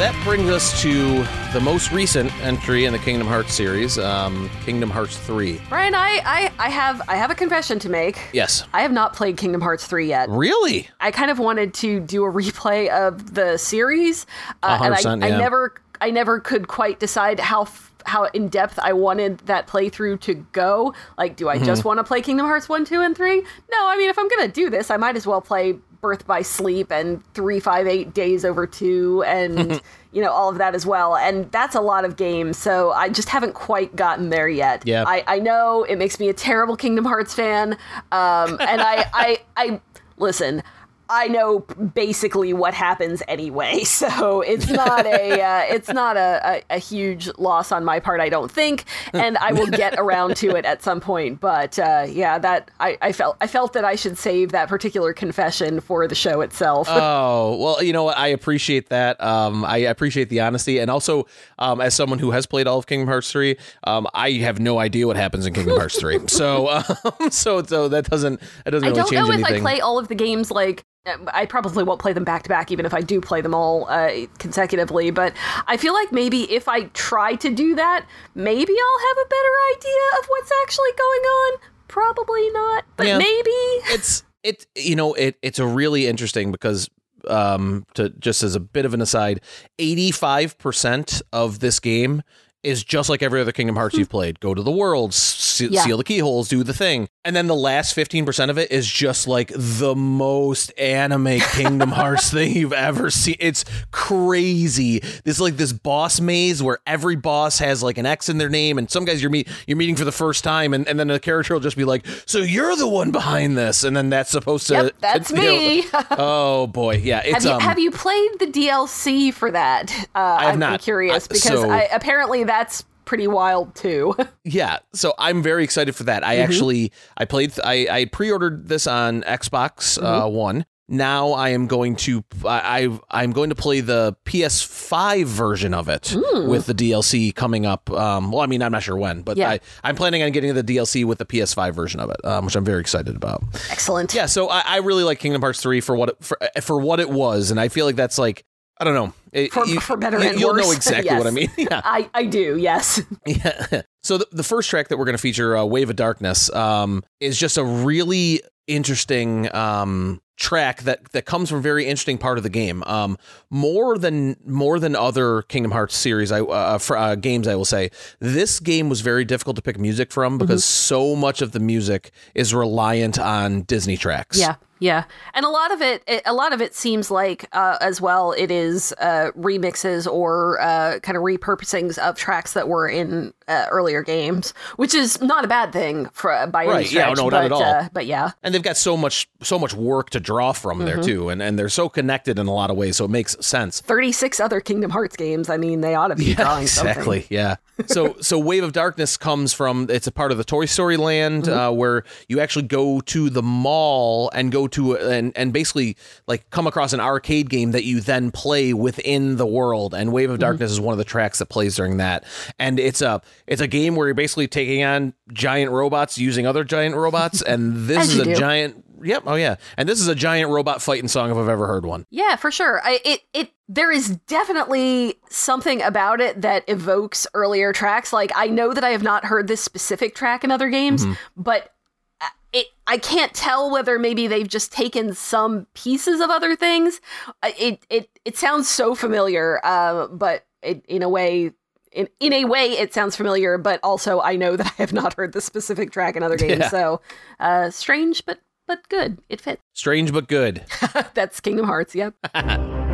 [0.02, 1.24] That brings us to
[1.54, 5.62] the most recent entry in the Kingdom Hearts series, um, Kingdom Hearts 3.
[5.70, 8.18] Brian, I, I, I have I have a confession to make.
[8.34, 8.64] Yes.
[8.74, 10.28] I have not played Kingdom Hearts 3 yet.
[10.30, 10.90] Really?
[11.00, 14.26] I kind of wanted to do a replay of the series,
[14.64, 15.38] uh, and I, 100%, I yeah.
[15.38, 20.22] never I never could quite decide how f- how in depth I wanted that playthrough
[20.22, 20.96] to go.
[21.20, 21.66] Like, do I Mm-hmm.
[21.66, 23.36] just want to play Kingdom Hearts 1, 2, and 3?
[23.40, 26.26] No, I mean, if I'm going to do this, I might as well play Birth
[26.26, 29.82] by Sleep and 358 Days Over 2 and,
[30.12, 31.16] you know, all of that as well.
[31.16, 34.84] And that's a lot of games, so I just haven't quite gotten there yet.
[34.86, 35.04] Yeah.
[35.06, 37.74] I, I know it makes me a terrible Kingdom Hearts fan.
[38.12, 39.82] Um, and I, I, I,
[40.18, 40.64] listen,
[41.12, 46.76] I know basically what happens anyway, so it's not a uh, it's not a, a,
[46.76, 50.56] a huge loss on my part, I don't think, and I will get around to
[50.56, 51.40] it at some point.
[51.40, 55.14] But uh, yeah, that I, I felt I felt that I should save that particular
[55.14, 56.88] confession for the show itself.
[57.02, 58.18] Oh well, you know what?
[58.18, 59.22] I appreciate that.
[59.22, 61.26] Um, I appreciate the honesty, and also,
[61.60, 64.78] um, as someone who has played all of Kingdom Hearts three, um, I have no
[64.80, 66.20] idea what happens in Kingdom Hearts three.
[66.28, 69.56] So, um, so so that doesn't that doesn't Really I don't know if anything.
[69.56, 70.84] I play all of the games like.
[71.06, 73.54] Uh, I probably won't play them back to back, even if I do play them
[73.56, 75.12] all uh, consecutively.
[75.12, 75.34] But
[75.68, 79.78] I feel like maybe if I try to do that, maybe I'll have a better
[79.78, 81.60] idea of what's actually going on.
[81.88, 83.18] Probably not, but Yeah.
[83.18, 83.50] maybe.
[83.94, 86.90] it's it you know it it's a really interesting because
[87.28, 89.40] um to just as a bit of an aside
[89.78, 92.24] 85% of this game
[92.64, 94.40] is just like every other Kingdom Hearts you've played.
[94.40, 95.82] Go to the world, se- Yeah.
[95.84, 97.08] seal the keyholes, do the thing.
[97.26, 102.32] And then the last 15% of it is just like the most anime Kingdom Hearts
[102.32, 103.36] thing you've ever seen.
[103.40, 105.00] It's crazy.
[105.00, 108.50] This is like this boss maze where every boss has like an X in their
[108.50, 111.08] name and some guys you're meet you're meeting for the first time and, and then
[111.08, 114.30] the character will just be like, "So you're the one behind this." And then that's
[114.32, 115.84] supposed to Yep, that's know- me.
[116.12, 116.96] oh boy.
[116.98, 119.92] Yeah, have you um have you played the DLC for that?
[120.16, 120.82] Uh, I have I'm not.
[120.82, 124.16] curious because so- I, apparently that's pretty wild too.
[124.44, 126.24] Yeah, so I'm very excited for that.
[126.26, 126.44] I Mm-hmm.
[126.52, 130.36] actually I played I I pre-ordered this on Xbox uh, Mm-hmm.
[130.36, 130.66] One.
[130.90, 135.88] Now I am going to I I- I'm going to play the PS5 version of
[135.90, 137.90] it with the DLC coming up.
[137.92, 139.52] Um, well, I mean I'm not sure when, but Yeah.
[139.52, 142.56] I I'm planning on getting the DLC with the PS5 version of it, um, which
[142.56, 143.44] I'm very excited about.
[143.70, 144.14] Excellent.
[144.14, 147.00] Yeah, so I, I really like Kingdom Hearts three for what it, for for what
[147.00, 148.44] it was, and I feel like that's like
[148.82, 151.32] I don't know It- For- you- for better you, and You'll know exactly what I
[151.32, 151.52] mean.
[151.58, 151.82] Yeah.
[151.84, 153.00] I, I do, yes.
[153.28, 153.84] Yeah.
[154.04, 157.04] So the, the first track that we're going to feature, uh, "Wave of Darkness," um,
[157.20, 162.38] is just a really interesting um, track that that comes from a very interesting part
[162.38, 162.84] of the game.
[162.88, 163.18] Um,
[163.52, 167.64] more than more than other Kingdom Hearts series, I uh, for, uh, games, I will
[167.64, 171.60] say this game was very difficult to pick music from because so much of the
[171.60, 174.40] music is reliant on Disney tracks.
[174.40, 175.04] Yeah, yeah,
[175.36, 178.32] and a lot of it, it a lot of it seems like uh, as well.
[178.32, 183.68] It is uh, remixes or uh, kind of repurposings of tracks that were in uh,
[183.70, 187.18] earlier games, which is not a bad thing for by any Right, yeah, stretch.
[187.18, 187.64] no, but, not at all.
[187.64, 190.86] Uh, but yeah, and they've got so much so much work to draw from Mm-hmm.
[190.88, 193.36] there too, and and they're so connected in a lot of ways, so it makes
[193.46, 193.82] sense.
[193.82, 195.50] thirty six other Kingdom Hearts games.
[195.50, 196.92] I mean, they ought to be drawing something.
[196.92, 197.56] exactly yeah
[197.88, 201.44] so so wave of darkness comes from it's a part of the toy story land
[201.46, 201.60] Mm-hmm.
[201.60, 205.98] uh, where you actually go to the mall and go to and and basically
[206.28, 210.30] like come across an arcade game that you then play within the world and wave
[210.30, 210.42] of Mm-hmm.
[210.42, 212.24] darkness is one of the tracks that plays during that
[212.60, 216.64] and it's a it's a game where you're basically taking on giant robots using other
[216.64, 218.36] giant robots and this As is a do.
[218.36, 219.24] giant Yep.
[219.26, 219.56] Oh yeah.
[219.78, 222.06] And this is a giant robot fighting song if I've ever heard one.
[222.10, 222.82] Yeah, for sure.
[222.84, 228.12] I, it it there is definitely something about it that evokes earlier tracks.
[228.12, 231.06] Like I know that I have not heard this specific track in other games,
[231.38, 231.74] but
[232.20, 237.00] uh, it I can't tell whether maybe they've just taken some pieces of other things.
[237.44, 241.52] Uh, It it it sounds so familiar, uh, but it, in a way.
[241.94, 245.16] In, in a way, it sounds familiar, but also I know that I have not
[245.16, 246.52] heard the specific track in other games.
[246.62, 246.70] Yeah.
[246.70, 247.02] So,
[247.38, 248.40] uh, strange, but
[248.72, 249.18] but good.
[249.28, 249.62] It fits.
[249.74, 250.64] Strange but good.
[251.14, 251.94] That's Kingdom Hearts.
[251.94, 252.14] Yep.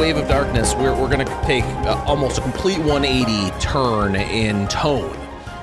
[0.00, 4.66] Wave of Darkness, we're, we're going to take uh, almost a complete 180 turn in
[4.68, 5.14] tone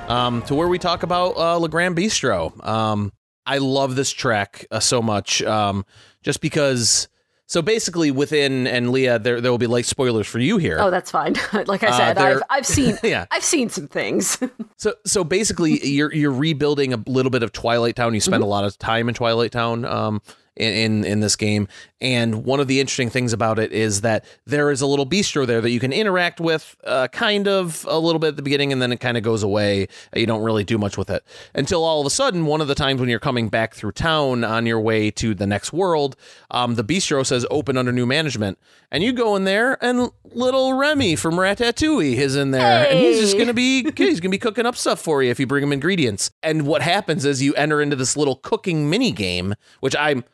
[0.06, 2.64] um, to where we talk about uh, Le Grand Bistro.
[2.64, 3.12] Um,
[3.44, 5.84] I love this track uh, so much um,
[6.22, 7.08] just because.
[7.46, 10.76] So basically, within and Leah, there there will be light spoilers for you here.
[10.78, 11.34] Oh, that's fine.
[11.66, 13.26] like I said, Uh, I've I've seen Yeah.
[13.32, 14.38] I've seen some things.
[14.76, 18.14] So so basically, you're you're rebuilding a little bit of Twilight Town.
[18.14, 19.84] You spend a lot of time in Twilight Town.
[19.84, 20.22] Um,
[20.58, 21.68] in, in in this game,
[22.00, 25.46] and one of the interesting things about it is that there is a little bistro
[25.46, 28.72] there that you can interact with, uh, kind of a little bit at the beginning,
[28.72, 29.88] and then it kind of goes away.
[30.14, 31.24] You don't really do much with it.
[31.54, 34.44] Until all of a sudden, one of the times when you're coming back through town
[34.44, 36.16] on your way to the next world,
[36.50, 38.58] um, the bistro says open under new management,
[38.90, 43.20] and you go in there, and little Remy from Ratatouille is in there, and he's
[43.20, 45.72] just gonna be he's gonna be cooking up stuff for you if you bring him
[45.72, 46.30] ingredients.
[46.42, 50.24] And what happens is you enter into this little cooking mini game, which I'm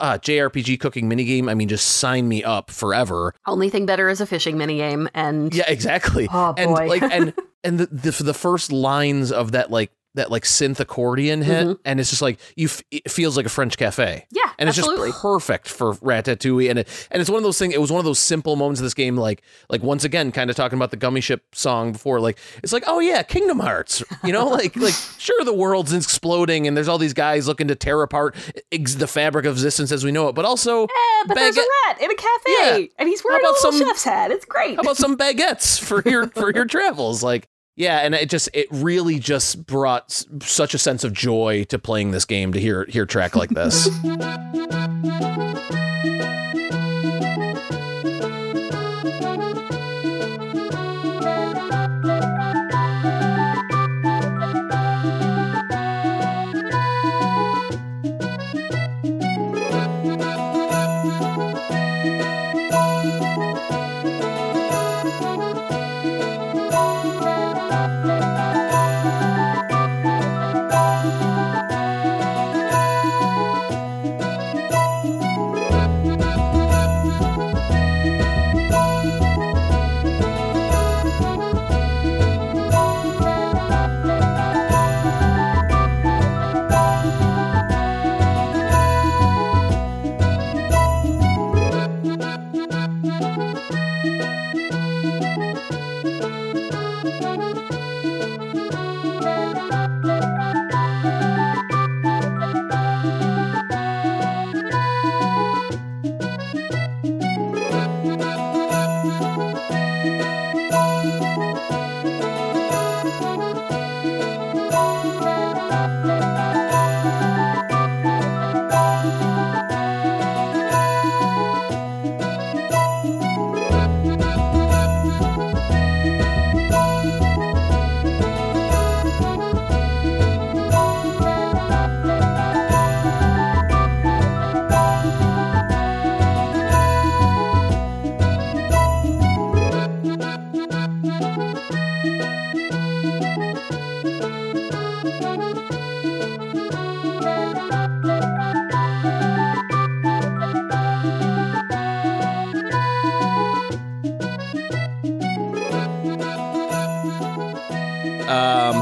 [0.00, 1.48] uh, JRPG cooking mini game.
[1.48, 3.34] I mean, just sign me up forever.
[3.46, 6.28] Only thing better is a fishing minigame, and Yeah, exactly.
[6.32, 6.86] Oh, and boy.
[6.86, 7.32] like and
[7.64, 12.00] and the, the the first lines of that like that like synth accordion hit, and
[12.00, 12.66] it's just like you.
[12.66, 14.26] F- it feels like a French cafe.
[14.30, 15.10] Yeah, and it's absolutely.
[15.10, 17.74] just perfect for Ratatouille, and it and it's one of those things.
[17.74, 20.50] It was one of those simple moments of this game, like like once again, kind
[20.50, 22.18] of talking about the Gummi Ship song before.
[22.20, 24.02] Like it's like, oh yeah, Kingdom Hearts.
[24.24, 27.74] You know, like like sure the world's exploding, and there's all these guys looking to
[27.76, 28.34] tear apart
[28.72, 30.84] ex- the fabric of existence as we know it, but also.
[30.84, 30.88] Eh,
[31.28, 32.42] but there's a rat in a cafe,
[32.82, 32.86] Yeah.
[32.98, 34.30] and he's wearing a little some- chef's hat.
[34.30, 34.74] It's great.
[34.76, 37.22] How about some baguettes for your for your travels?
[37.22, 37.48] Like,
[37.80, 42.10] yeah, and it just it really just brought such a sense of joy to playing
[42.10, 43.88] this game to hear hear track like this.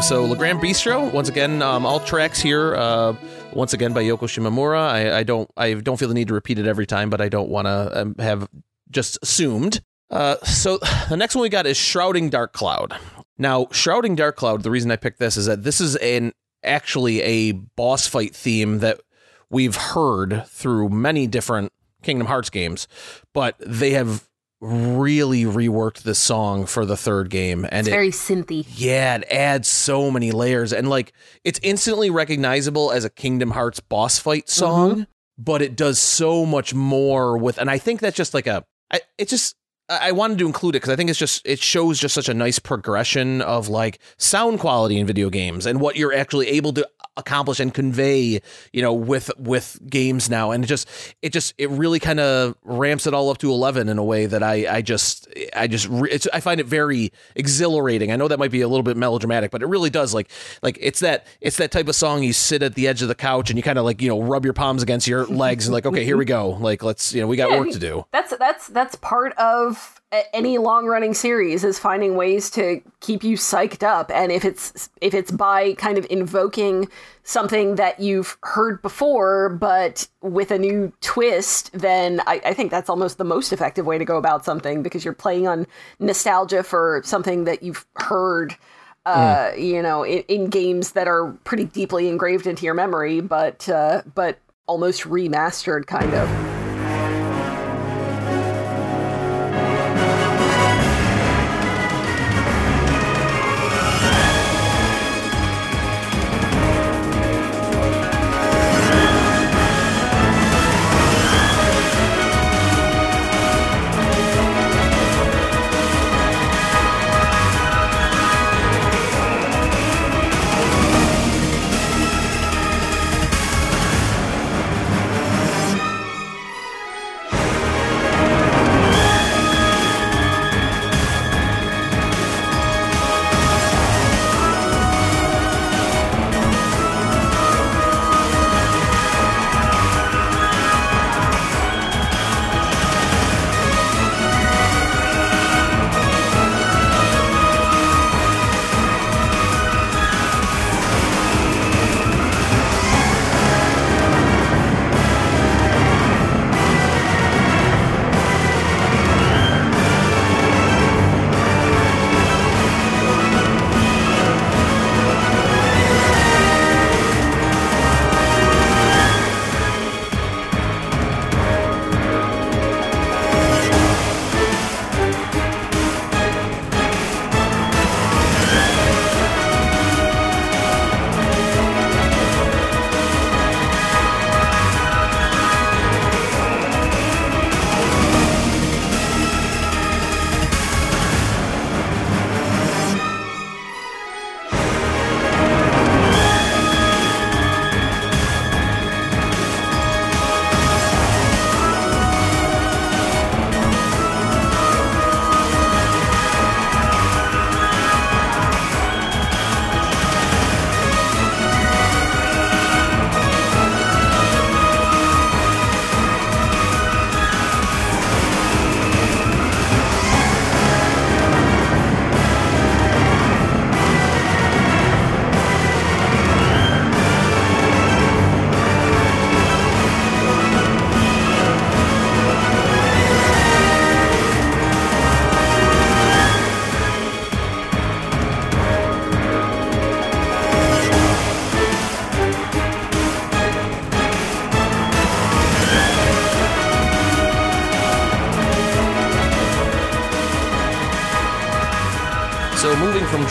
[0.09, 3.15] so Le Grand Bistro, once again, um, all tracks here, uh,
[3.53, 4.81] once again by Yoko Shimomura.
[4.81, 7.29] I, I don't, I don't feel the need to repeat it every time, but I
[7.29, 8.49] don't want to um, have
[8.91, 9.83] just assumed.
[10.09, 10.79] Uh, so
[11.11, 12.95] the next one we got is Shrouding Dark Cloud.
[13.37, 14.63] Now, Shrouding Dark Cloud.
[14.63, 16.33] The reason I picked this is that this is an
[16.65, 19.03] actually a boss fight theme that
[19.51, 21.71] we've heard through many different
[22.03, 22.89] Kingdom Hearts games,
[23.35, 24.27] but they have
[24.61, 28.67] really reworked the song for the third game, and it's it very synthy.
[28.75, 31.13] yeah, it adds so many layers and like
[31.45, 34.59] it's instantly recognizable as a Kingdom Hearts boss fight mm-hmm.
[34.59, 35.07] song,
[35.37, 39.01] but it does so much more with and I think that's just like a I
[39.17, 39.55] it just
[39.91, 42.35] I wanted to include it because I think it's just it shows just such a
[42.35, 46.87] nice progression of like sound quality in video games and what you're actually able to
[47.19, 48.41] accomplish and convey,
[48.73, 50.53] you know, with with games now.
[50.53, 50.89] And it just
[51.21, 54.27] it just it really kind of ramps it all up to eleven in a way
[54.27, 58.13] that I I just I just re- it's, I find it very exhilarating.
[58.13, 60.31] I know that might be a little bit melodramatic, but it really does like
[60.63, 63.15] like it's that it's that type of song you sit at the edge of the
[63.15, 65.75] couch and you kind of like you know rub your palms against your legs and
[65.75, 68.05] like okay here we go like let's you know we got Yeah, work to do.
[68.13, 69.98] That's that's that's part of
[70.33, 74.89] any long running series is finding ways to keep you psyched up and if it's
[75.03, 76.89] if it's by kind of invoking
[77.25, 82.89] something that you've heard before but with a new twist then I, I, think that's
[82.89, 85.67] almost the most effective way to go about something because you're playing on
[85.99, 88.57] nostalgia for something that you've heard
[89.05, 89.63] uh, mm.
[89.63, 94.01] you know in, in, games that are pretty deeply engraved into your memory but uh,
[94.15, 96.48] but almost remastered kind of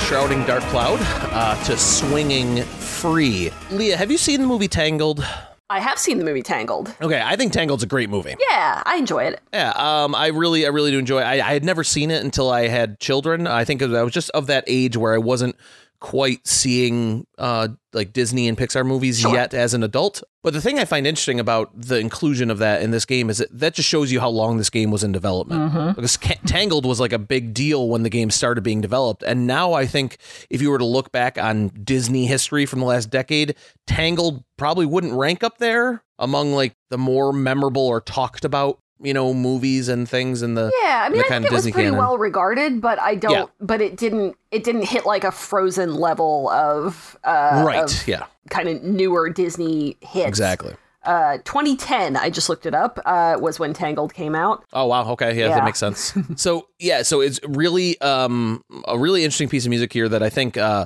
[0.08, 1.00] Shrouding Dark Cloud
[1.34, 3.52] uh, to Swinging Free.
[3.72, 5.22] Leah, have you seen the movie Tangled?
[5.70, 6.96] I have seen the movie Tangled.
[7.02, 8.34] Okay, I think Tangled's a great movie.
[8.50, 9.42] Yeah, I enjoy it.
[9.52, 11.20] Yeah, um, I really, I really do enjoy.
[11.20, 11.26] It.
[11.26, 13.48] I, I had never seen it until I had children.
[13.48, 15.58] I think I was just of that age where I wasn't
[16.00, 19.34] quite seeing uh, like Disney and Pixar movies sure.
[19.34, 20.22] yet as an adult.
[20.44, 23.40] But the thing I find interesting about the inclusion of that in this game is
[23.40, 25.72] that that just shows you how long this game was in development.
[25.72, 26.00] Mm-hmm.
[26.00, 29.74] Because Tangled was like a big deal when the game started being developed, and now
[29.74, 30.18] I think
[30.50, 33.56] if you were to look back on Disney history from the last decade,
[33.88, 39.14] Tangled probably wouldn't rank up there among like the more memorable or talked about you
[39.14, 41.88] know movies and things in the yeah i mean i think it Disney was pretty
[41.88, 41.98] canon.
[42.00, 43.46] well regarded but i don't yeah.
[43.60, 48.26] but it didn't it didn't hit like a frozen level of uh right of yeah
[48.50, 53.60] kind of newer disney hits exactly uh 2010 i just looked it up uh was
[53.60, 55.56] when tangled came out oh wow okay yeah, yeah.
[55.56, 59.94] that makes sense so yeah so it's really um a really interesting piece of music
[59.94, 60.86] here that i think uh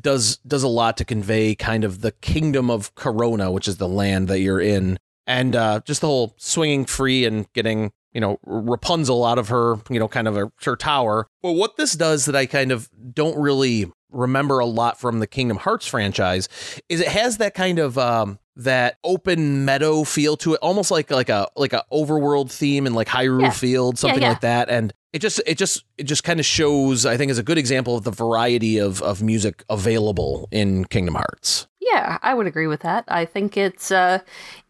[0.00, 3.88] does does a lot to convey kind of the kingdom of Corona, which is the
[3.88, 8.38] land that you're in, and uh, just the whole swinging free and getting you know
[8.44, 11.26] Rapunzel out of her you know kind of a, her tower.
[11.42, 15.26] Well, what this does that I kind of don't really remember a lot from the
[15.26, 16.48] Kingdom Hearts franchise
[16.88, 21.10] is it has that kind of um, that open meadow feel to it, almost like
[21.10, 23.50] like a like a overworld theme and like Hyrule yeah.
[23.50, 24.32] Field, something yeah, yeah.
[24.32, 24.68] like that.
[24.68, 27.58] And it just it just it just kind of shows, I think, is a good
[27.58, 31.66] example of the variety of of music available in Kingdom Hearts.
[31.90, 33.04] Yeah, I would agree with that.
[33.08, 34.20] I think it's uh,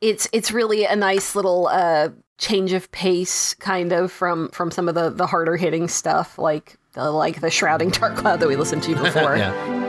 [0.01, 2.09] it's it's really a nice little uh,
[2.39, 6.79] change of pace, kind of from from some of the the harder hitting stuff, like
[6.95, 9.37] the, like the shrouding dark cloud that we listened to before.
[9.37, 9.82] yeah.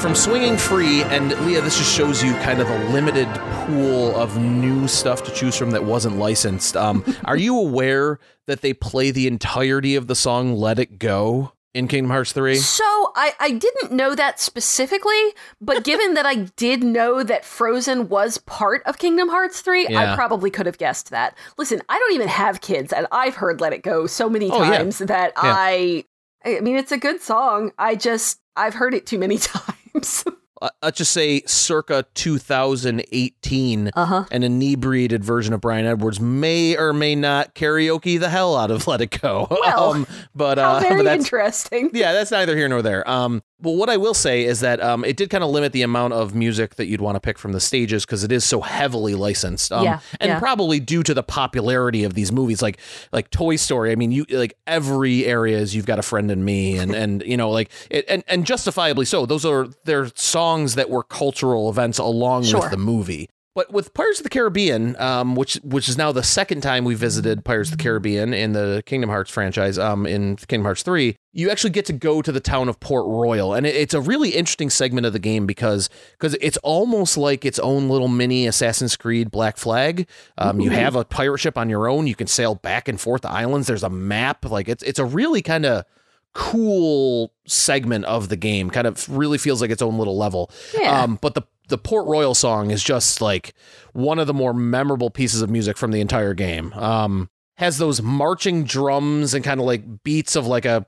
[0.00, 3.28] From Swinging Free, and Leah, this just shows you kind of the limited
[3.66, 6.74] pool of new stuff to choose from that wasn't licensed.
[6.74, 11.52] Um, are you aware that they play the entirety of the song Let It Go
[11.74, 12.54] in Kingdom Hearts 3?
[12.56, 12.82] So
[13.14, 15.20] I, I didn't know that specifically,
[15.60, 20.12] but given that I did know that Frozen was part of Kingdom Hearts 3, Yeah.
[20.12, 21.36] I probably could have guessed that.
[21.58, 24.62] Listen, I don't even have kids, and I've heard Let It Go so many Oh,
[24.62, 24.78] yeah.
[24.78, 25.54] times that Yeah.
[25.54, 26.04] I
[26.42, 27.72] I mean it's a good song.
[27.78, 30.24] I just I've heard it too many times.
[30.62, 33.90] Uh, let's just say circa 2018.
[33.94, 34.24] uh-huh.
[34.30, 38.86] An inebriated version of Brian Edwards may or may not karaoke the hell out of
[38.86, 41.90] "Let It Go." Well, but How uh, very but that's interesting.
[41.94, 43.08] yeah, that's neither here nor there.
[43.08, 45.82] Um, but what I will say is that um, it did kind of limit the
[45.82, 48.60] amount of music that you'd want to pick from the stages because it is so
[48.60, 49.72] heavily licensed.
[49.72, 50.38] Um, Yeah, and yeah.
[50.38, 52.78] probably due to the popularity of these movies, like
[53.12, 53.92] like Toy Story.
[53.92, 57.22] I mean, you like every area is you've got a friend in me, and and
[57.24, 59.26] you know like it, and and justifiably so.
[59.26, 62.60] Those are they're songs that were cultural events along Sure.
[62.60, 63.28] with the movie.
[63.60, 66.94] But with Pirates of the Caribbean, um, which which is now the second time we
[66.94, 71.18] visited Pirates of the Caribbean in the Kingdom Hearts franchise, um, in Kingdom Hearts three,
[71.34, 74.00] you actually get to go to the town of Port Royal, and it, it's a
[74.00, 78.46] really interesting segment of the game because because it's almost like its own little mini
[78.46, 80.08] Assassin's Creed Black Flag.
[80.38, 82.06] Um, you have a pirate ship on your own.
[82.06, 83.66] You can sail back and forth the islands.
[83.66, 84.46] There's a map.
[84.46, 85.84] Like it's it's a really kind of
[86.32, 88.70] cool segment of the game.
[88.70, 90.50] Kind of really feels like its own little level.
[90.72, 91.02] Yeah.
[91.02, 93.54] Um, but the the Port Royal song is just like
[93.92, 96.72] one of the more memorable pieces of music from the entire game.
[96.74, 100.86] Um, has those marching drums and kind of like beats of like a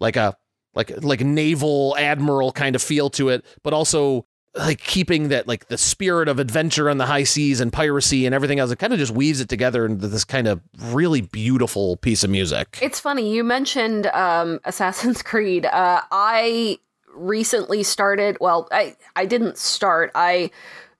[0.00, 0.36] like a
[0.74, 5.66] like like naval admiral kind of feel to it, but also like keeping that like
[5.66, 8.70] the spirit of adventure on the high seas and piracy and everything else.
[8.70, 12.30] It kind of just weaves it together into this kind of really beautiful piece of
[12.30, 12.78] music.
[12.80, 15.66] It's funny you mentioned um, Assassin's Creed.
[15.66, 16.78] Uh, I
[17.14, 18.36] recently started.
[18.40, 20.10] Well, I I didn't start.
[20.14, 20.50] I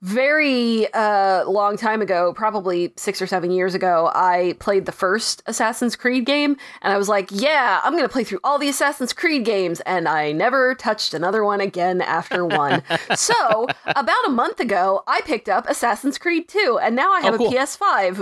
[0.01, 5.41] very uh, long time ago, probably six or seven years ago, I played the first
[5.47, 9.13] Assassin's Creed game, and I was like, "Yeah, I'm gonna play through all the Assassin's
[9.13, 12.83] Creed games," and I never touched another one again after one.
[13.15, 17.35] so about a month ago, I picked up Assassin's Creed 2, and now I have
[17.35, 17.47] Oh, cool.
[17.47, 18.21] a PS5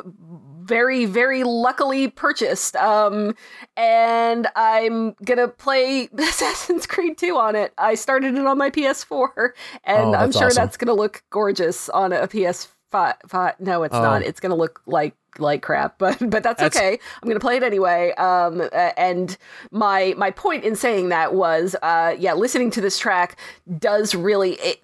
[0.74, 3.36] very very luckily purchased um
[3.78, 9.50] and i'm gonna play assassin's creed 2 on it i started it on my ps4
[9.84, 10.56] and Oh, i'm sure awesome.
[10.64, 14.02] that's gonna look gorgeous on a ps5 no it's Oh.
[14.02, 17.58] not it's gonna look like like crap but but that's, That's- okay i'm gonna play
[17.58, 19.38] it anyway um uh, and
[19.72, 23.38] my my point in saying that was uh yeah listening to this track
[23.80, 24.84] does really it,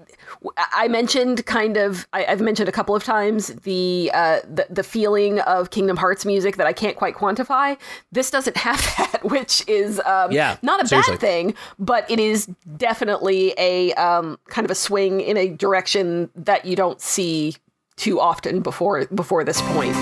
[0.73, 4.83] I mentioned kind of I, I've mentioned a couple of times the, uh, the the
[4.83, 7.77] feeling of Kingdom Hearts music that I can't quite quantify.
[8.11, 11.13] This doesn't have that, which is um, Yeah, not a seriously.
[11.15, 12.45] bad thing, but it is
[12.77, 17.55] definitely a um, kind of a swing in a direction that you don't see
[17.95, 19.95] too often before before this point.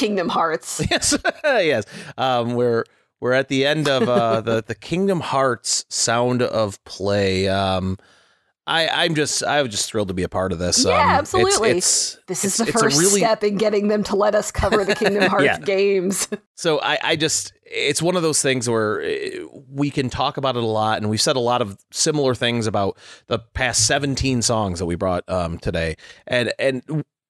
[0.00, 0.80] Kingdom Hearts.
[0.90, 1.84] yes, yes.
[2.16, 2.84] Um, we're
[3.20, 7.48] we're at the end of uh, the the Kingdom Hearts Sound of Play.
[7.48, 7.98] Um,
[8.66, 10.84] I I'm just I was just thrilled to be a part of this.
[10.84, 11.70] Yeah, um, absolutely.
[11.70, 14.50] It's, it's This is it's- the first really- step in getting them to let us
[14.50, 15.58] cover the Kingdom Hearts Yeah.
[15.58, 16.28] games.
[16.54, 19.40] So I, I just, it's one of those things where eh,
[19.70, 22.66] we can talk about it a lot, and we've said a lot of similar things
[22.66, 22.98] about
[23.28, 25.96] the past 17 songs that we brought um, today,
[26.26, 26.82] and and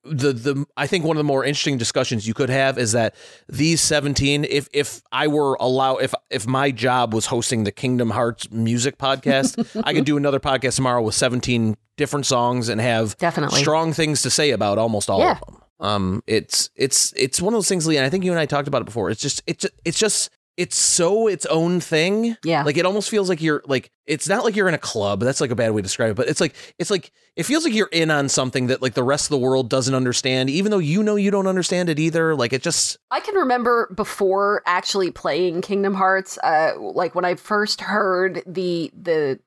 [0.05, 3.15] the the I think one of the more interesting discussions you could have is that
[3.49, 8.11] these 17, if if I were allow, if if my job was hosting the Kingdom
[8.11, 13.17] Hearts music podcast, I could do another podcast tomorrow with 17 different songs and have
[13.19, 13.61] Definitely.
[13.61, 15.33] strong things to say about almost all Yeah.
[15.33, 15.57] of them.
[15.81, 18.47] Um, it's it's it's one of those things, Lee, and I think you and I
[18.47, 19.11] talked about it before.
[19.11, 20.31] It's just it's it's just
[20.61, 22.37] it's so its own thing.
[22.45, 22.65] Yeah.
[22.65, 25.21] Like it almost feels like you're like it's not like you're in a club.
[25.21, 27.65] That's like a bad way to describe it, but it's like it's like it feels
[27.65, 30.71] like you're in on something that like the rest of the world doesn't understand, even
[30.71, 32.35] though you know you don't understand it either.
[32.37, 37.37] Like it just I can remember before actually playing Kingdom Hearts, uh, like when I
[37.37, 39.41] first heard the the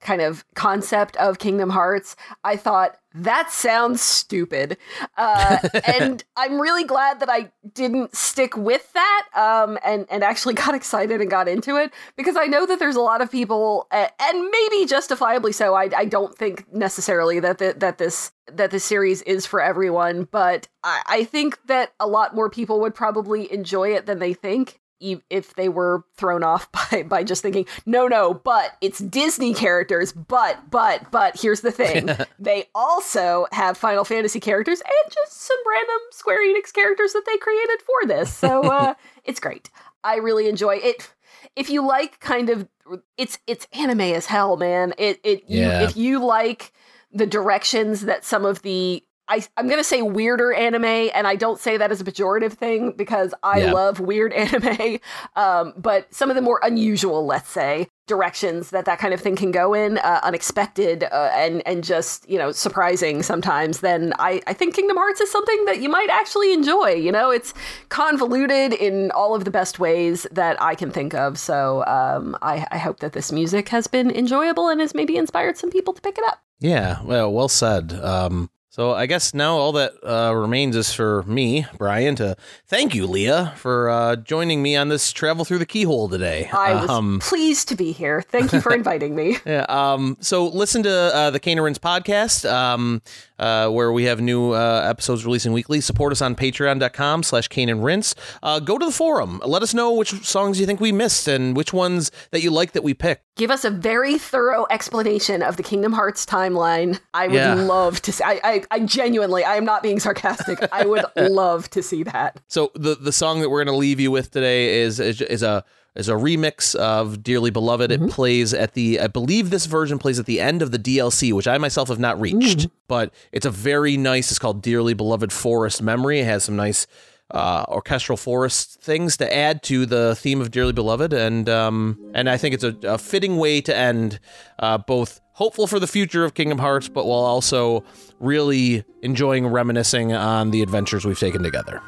[0.00, 4.76] kind of concept of Kingdom Hearts, I thought that sounds stupid,
[5.16, 10.54] uh, and I'm really glad that I didn't stick with that um, and and actually
[10.54, 13.86] got excited and got into it because I know that there's a lot of people,
[13.90, 15.74] uh, and maybe justifiably so.
[15.74, 20.28] I, I don't think necessarily that the, that this that the series is for everyone,
[20.30, 24.34] but I, I think that a lot more people would probably enjoy it than they
[24.34, 29.54] think if they were thrown off by by just thinking, no, no, but it's Disney
[29.54, 35.42] characters, but but but here's the thing, they also have Final Fantasy characters and just
[35.42, 38.94] some random Square Enix characters that they created for this, so uh,
[39.24, 39.70] it's great.
[40.04, 41.12] I really enjoy it.
[41.56, 42.68] If you like kind of
[43.16, 44.94] it's it's anime as hell, man.
[44.98, 46.72] It it you, if you like
[47.12, 51.34] the directions that some of the I, I'm going to say weirder anime, and I
[51.36, 53.72] don't say that as a pejorative thing because I Yeah.
[53.72, 54.98] love weird anime.
[55.34, 59.34] Um, but some of the more unusual, let's say, directions that that kind of thing
[59.34, 63.80] can go in, uh, unexpected uh, and and just you know surprising sometimes.
[63.80, 66.90] Then I I think Kingdom Hearts is something that you might actually enjoy.
[66.94, 67.52] You know, it's
[67.88, 71.36] convoluted in all of the best ways that I can think of.
[71.38, 75.56] So um, I, I hope that this music has been enjoyable and has maybe inspired
[75.58, 76.38] some people to pick it up.
[76.60, 77.92] Yeah, well, well said.
[77.94, 82.36] Um, so I guess now all that uh, remains is for me, Brian, to
[82.66, 86.50] thank you, Leah, for uh, joining me on this travel through the keyhole today.
[86.52, 88.20] I was Um, pleased to be here.
[88.20, 89.38] Thank you for inviting me.
[89.46, 89.64] yeah.
[89.70, 93.00] Um, so listen to uh, the Rinse podcast, um,
[93.38, 95.80] uh, where we have new uh, episodes releasing weekly.
[95.80, 98.14] Support us on patreon.com slash Cane and Rinse.
[98.42, 99.40] Uh, go to the forum.
[99.44, 102.72] Let us know which songs you think we missed and which ones that you like
[102.72, 103.24] that we picked.
[103.36, 106.98] Give us a very thorough explanation of the Kingdom Hearts timeline.
[107.12, 107.54] I would Yeah.
[107.54, 108.24] love to see.
[108.24, 110.58] I, I, I genuinely, I am not being sarcastic.
[110.72, 112.40] I would love to see that.
[112.48, 115.42] So the the song that we're going to leave you with today is is, is
[115.42, 115.64] a
[115.96, 117.90] is a remix of Dearly Beloved.
[117.90, 121.32] It plays at the I believe this version plays at the end of the DLC,
[121.32, 124.30] which I myself have not reached, but it's a very nice.
[124.30, 126.20] It's called Dearly Beloved Forest Memory.
[126.20, 126.86] It has some nice
[127.30, 132.28] uh, orchestral forest things to add to the theme of Dearly Beloved, and um, and
[132.28, 134.20] I think it's a, a fitting way to end
[134.58, 137.84] uh, both hopeful for the future of Kingdom Hearts, but while also
[138.20, 141.82] really enjoying reminiscing on the adventures we've taken together.